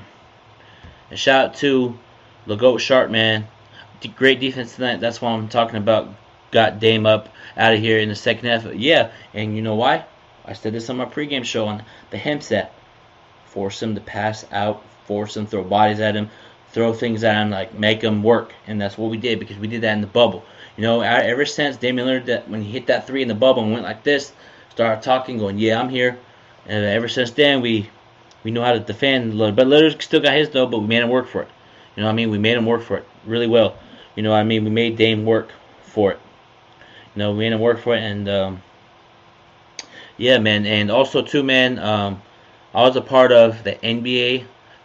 and 1.10 1.18
shout 1.18 1.44
out 1.44 1.54
to 1.56 1.98
Legoat 2.46 2.80
Sharp, 2.80 3.10
man. 3.10 3.46
Great 4.14 4.38
defense 4.38 4.76
tonight. 4.76 5.00
That's 5.00 5.20
why 5.20 5.32
I'm 5.32 5.48
talking 5.48 5.76
about. 5.76 6.08
Got 6.52 6.78
Dame 6.78 7.06
up 7.06 7.28
out 7.56 7.74
of 7.74 7.80
here 7.80 7.98
in 7.98 8.08
the 8.08 8.14
second 8.14 8.48
half. 8.48 8.72
Yeah, 8.72 9.10
and 9.34 9.56
you 9.56 9.62
know 9.62 9.74
why? 9.74 10.04
I 10.44 10.52
said 10.52 10.72
this 10.72 10.88
on 10.88 10.96
my 10.96 11.04
pregame 11.04 11.44
show 11.44 11.66
on 11.66 11.82
the 12.10 12.18
hemp 12.18 12.42
set. 12.42 12.72
Force 13.46 13.82
him 13.82 13.96
to 13.96 14.00
pass 14.00 14.46
out, 14.52 14.84
force 15.06 15.36
him 15.36 15.46
throw 15.46 15.64
bodies 15.64 15.98
at 15.98 16.14
him, 16.14 16.30
throw 16.70 16.92
things 16.92 17.24
at 17.24 17.42
him, 17.42 17.50
like 17.50 17.74
make 17.74 18.02
him 18.02 18.22
work. 18.22 18.54
And 18.68 18.80
that's 18.80 18.96
what 18.96 19.10
we 19.10 19.16
did 19.16 19.40
because 19.40 19.56
we 19.56 19.66
did 19.66 19.80
that 19.80 19.94
in 19.94 20.00
the 20.00 20.06
bubble. 20.06 20.44
You 20.76 20.82
know, 20.82 21.00
ever 21.00 21.44
since 21.44 21.76
Damian 21.78 22.06
Lillard, 22.06 22.26
that 22.26 22.48
when 22.48 22.62
he 22.62 22.70
hit 22.70 22.86
that 22.86 23.08
three 23.08 23.22
in 23.22 23.28
the 23.28 23.34
bubble 23.34 23.64
and 23.64 23.72
went 23.72 23.84
like 23.84 24.04
this, 24.04 24.32
started 24.70 25.02
talking, 25.02 25.38
going, 25.38 25.58
"Yeah, 25.58 25.80
I'm 25.80 25.88
here." 25.88 26.16
And 26.66 26.84
ever 26.84 27.08
since 27.08 27.32
then, 27.32 27.60
we 27.60 27.90
we 28.44 28.52
know 28.52 28.62
how 28.62 28.72
to 28.72 28.80
defend. 28.80 29.36
But 29.36 29.56
Lillard 29.56 30.00
still 30.00 30.20
got 30.20 30.34
his 30.34 30.50
though, 30.50 30.66
but 30.66 30.78
we 30.78 30.86
made 30.86 31.02
him 31.02 31.08
work 31.08 31.26
for 31.26 31.42
it. 31.42 31.48
You 31.96 32.02
know 32.02 32.08
what 32.08 32.12
I 32.12 32.16
mean? 32.16 32.30
We 32.30 32.38
made 32.38 32.56
him 32.56 32.66
work 32.66 32.82
for 32.82 32.98
it 32.98 33.06
really 33.24 33.46
well. 33.46 33.74
You 34.14 34.22
know 34.22 34.30
what 34.30 34.36
I 34.36 34.44
mean? 34.44 34.64
We 34.64 34.70
made 34.70 34.96
Dame 34.96 35.24
work 35.24 35.50
for 35.82 36.12
it. 36.12 36.20
You 37.14 37.20
know, 37.20 37.32
we 37.32 37.38
made 37.38 37.52
him 37.52 37.60
work 37.60 37.80
for 37.80 37.94
it, 37.94 38.02
and 38.02 38.28
um, 38.28 38.62
yeah, 40.18 40.38
man. 40.38 40.66
And 40.66 40.90
also 40.90 41.22
too, 41.22 41.42
man. 41.42 41.78
Um, 41.78 42.22
I 42.74 42.82
was 42.82 42.96
a 42.96 43.00
part 43.00 43.32
of 43.32 43.64
the 43.64 43.72
NBA 43.76 44.44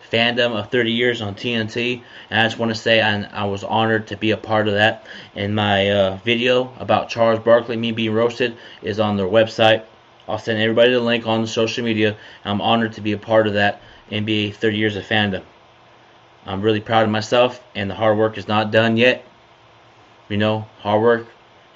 fandom 0.10 0.54
of 0.58 0.70
30 0.70 0.92
years 0.92 1.22
on 1.22 1.36
TNT, 1.36 2.02
and 2.30 2.40
I 2.40 2.44
just 2.46 2.58
want 2.58 2.74
to 2.74 2.80
say 2.80 3.02
I, 3.02 3.24
I 3.24 3.46
was 3.46 3.64
honored 3.64 4.08
to 4.08 4.18
be 4.18 4.32
a 4.32 4.38
part 4.38 4.68
of 4.68 4.76
that. 4.76 5.06
And 5.36 5.56
my 5.56 5.90
uh, 5.92 6.18
video 6.24 6.74
about 6.80 7.10
Charles 7.10 7.40
Barkley, 7.40 7.76
me 7.78 7.92
being 7.92 8.14
roasted, 8.14 8.58
is 8.82 9.00
on 9.00 9.18
their 9.18 9.28
website. 9.28 9.84
I'll 10.28 10.38
send 10.40 10.60
everybody 10.60 10.94
the 10.94 11.02
link 11.02 11.28
on 11.28 11.46
social 11.48 11.84
media. 11.84 12.16
I'm 12.46 12.62
honored 12.62 12.94
to 12.94 13.02
be 13.02 13.12
a 13.12 13.18
part 13.18 13.48
of 13.48 13.54
that 13.54 13.82
NBA 14.10 14.56
30 14.56 14.78
years 14.78 14.96
of 14.96 15.06
fandom. 15.06 15.44
I'm 16.46 16.62
really 16.62 16.82
proud 16.82 17.04
of 17.04 17.10
myself, 17.10 17.64
and 17.76 17.90
the 17.90 17.96
hard 17.96 18.18
work 18.18 18.38
is 18.38 18.48
not 18.48 18.72
done 18.72 18.98
yet. 18.98 19.24
You 20.28 20.38
know, 20.38 20.66
hard 20.80 21.02
work 21.02 21.28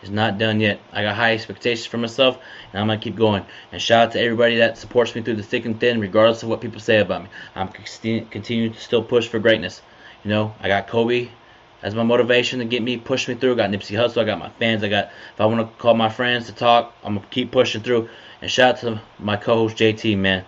is 0.02 0.10
not 0.10 0.38
done 0.38 0.60
yet. 0.60 0.80
I 0.92 1.04
got 1.04 1.16
high 1.16 1.34
expectations 1.34 1.86
for 1.86 1.98
myself, 1.98 2.40
and 2.72 2.82
I'm 2.82 2.88
gonna 2.88 3.00
keep 3.00 3.16
going. 3.16 3.46
And 3.72 3.82
shout 3.82 4.08
out 4.08 4.12
to 4.14 4.20
everybody 4.20 4.58
that 4.58 4.78
supports 4.78 5.14
me 5.14 5.22
through 5.22 5.36
the 5.36 5.44
thick 5.44 5.66
and 5.66 5.80
thin, 5.80 6.00
regardless 6.00 6.44
of 6.44 6.50
what 6.50 6.62
people 6.62 6.80
say 6.80 7.00
about 7.00 7.24
me. 7.24 7.30
I'm 7.56 7.68
continuing 7.70 8.74
to 8.74 8.80
still 8.80 9.04
push 9.04 9.28
for 9.28 9.40
greatness. 9.40 9.82
You 10.24 10.32
know, 10.32 10.56
I 10.60 10.68
got 10.68 10.88
Kobe 10.88 11.30
as 11.84 11.94
my 11.94 12.04
motivation 12.04 12.60
to 12.60 12.66
get 12.66 12.82
me 12.82 12.98
push 12.98 13.28
me 13.28 13.36
through. 13.36 13.54
I 13.54 13.56
got 13.56 13.70
Nipsey 13.70 13.96
Hussle, 13.98 14.22
I 14.22 14.26
got 14.26 14.40
my 14.40 14.50
fans, 14.50 14.84
I 14.84 14.90
got 14.90 15.12
if 15.34 15.42
I 15.42 15.46
want 15.46 15.60
to 15.60 15.82
call 15.82 15.94
my 15.94 16.10
friends 16.10 16.48
to 16.48 16.54
talk, 16.54 16.96
I'm 17.04 17.16
gonna 17.16 17.28
keep 17.30 17.52
pushing 17.52 17.82
through. 17.82 18.10
And 18.42 18.50
shout 18.50 18.76
out 18.76 18.82
to 18.82 19.02
my 19.20 19.38
co-host 19.38 19.78
JT, 19.78 20.18
man. 20.18 20.44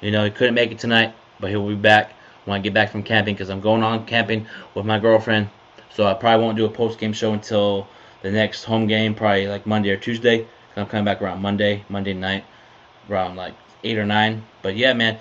You 0.00 0.10
know, 0.10 0.24
he 0.24 0.30
couldn't 0.30 0.54
make 0.54 0.72
it 0.72 0.78
tonight, 0.78 1.14
but 1.40 1.50
he'll 1.50 1.68
be 1.68 1.74
back 1.74 2.12
when 2.48 2.58
I 2.58 2.62
get 2.62 2.74
back 2.74 2.90
from 2.90 3.02
camping 3.02 3.34
because 3.34 3.50
I'm 3.50 3.60
going 3.60 3.82
on 3.82 4.06
camping 4.06 4.46
with 4.74 4.86
my 4.86 4.98
girlfriend. 4.98 5.50
So 5.94 6.06
I 6.06 6.14
probably 6.14 6.44
won't 6.44 6.56
do 6.56 6.64
a 6.64 6.70
post 6.70 6.98
game 6.98 7.12
show 7.12 7.32
until 7.32 7.86
the 8.22 8.30
next 8.30 8.64
home 8.64 8.86
game, 8.86 9.14
probably 9.14 9.46
like 9.46 9.66
Monday 9.66 9.90
or 9.90 9.96
Tuesday. 9.96 10.46
I'm 10.76 10.86
coming 10.86 11.04
back 11.04 11.20
around 11.20 11.42
Monday, 11.42 11.84
Monday 11.88 12.14
night, 12.14 12.44
around 13.10 13.36
like 13.36 13.54
eight 13.82 13.98
or 13.98 14.06
nine. 14.06 14.44
But 14.62 14.76
yeah, 14.76 14.92
man, 14.92 15.18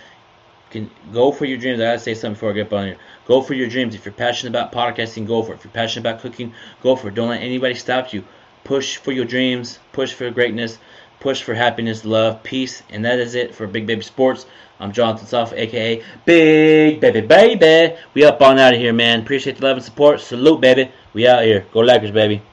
can 0.70 0.90
go 1.12 1.32
for 1.32 1.46
your 1.46 1.58
dreams. 1.58 1.80
I 1.80 1.86
gotta 1.86 2.00
say 2.00 2.14
something 2.14 2.34
before 2.34 2.52
I 2.52 2.54
get 2.54 2.72
on 2.72 2.88
here. 2.88 2.98
Go 3.26 3.42
for 3.42 3.54
your 3.54 3.68
dreams. 3.68 3.96
If 3.96 4.06
you're 4.06 4.14
passionate 4.14 4.52
about 4.52 4.72
podcasting, 4.72 5.26
go 5.26 5.42
for 5.44 5.54
it. 5.54 5.56
If 5.56 5.66
you're 5.66 5.72
passionate 5.72 6.08
about 6.08 6.22
cooking, 6.22 6.54
go 6.82 6.96
for 6.96 7.08
it. 7.08 7.16
Don't 7.16 7.30
let 7.30 7.42
anybody 7.42 7.74
stop 7.76 8.14
you. 8.14 8.24
Push 8.64 8.98
for 8.98 9.12
your 9.12 9.26
dreams. 9.26 9.80
Push 9.94 10.14
for 10.14 10.30
greatness. 10.30 10.78
Push 11.20 11.42
for 11.42 11.56
happiness, 11.56 12.06
love, 12.06 12.44
peace, 12.44 12.84
and 12.92 13.04
that 13.04 13.18
is 13.18 13.34
it 13.34 13.56
for 13.56 13.66
Big 13.66 13.88
Baby 13.88 14.04
Sports. 14.04 14.46
I'm 14.80 14.92
Jonathan 14.92 15.26
Soft, 15.26 15.54
aka 15.54 16.04
Big 16.26 17.02
Baby 17.02 17.22
Baby. 17.22 17.96
We 18.14 18.24
up 18.24 18.40
on 18.42 18.60
out 18.60 18.76
of 18.76 18.80
here, 18.80 18.94
man. 18.94 19.22
Appreciate 19.22 19.58
the 19.58 19.66
love 19.66 19.78
and 19.78 19.84
support. 19.84 20.22
Salute, 20.22 20.62
baby. 20.62 20.92
We 21.14 21.28
out 21.28 21.44
here. 21.44 21.66
Go 21.74 21.80
Lakers, 21.80 22.12
baby. 22.12 22.44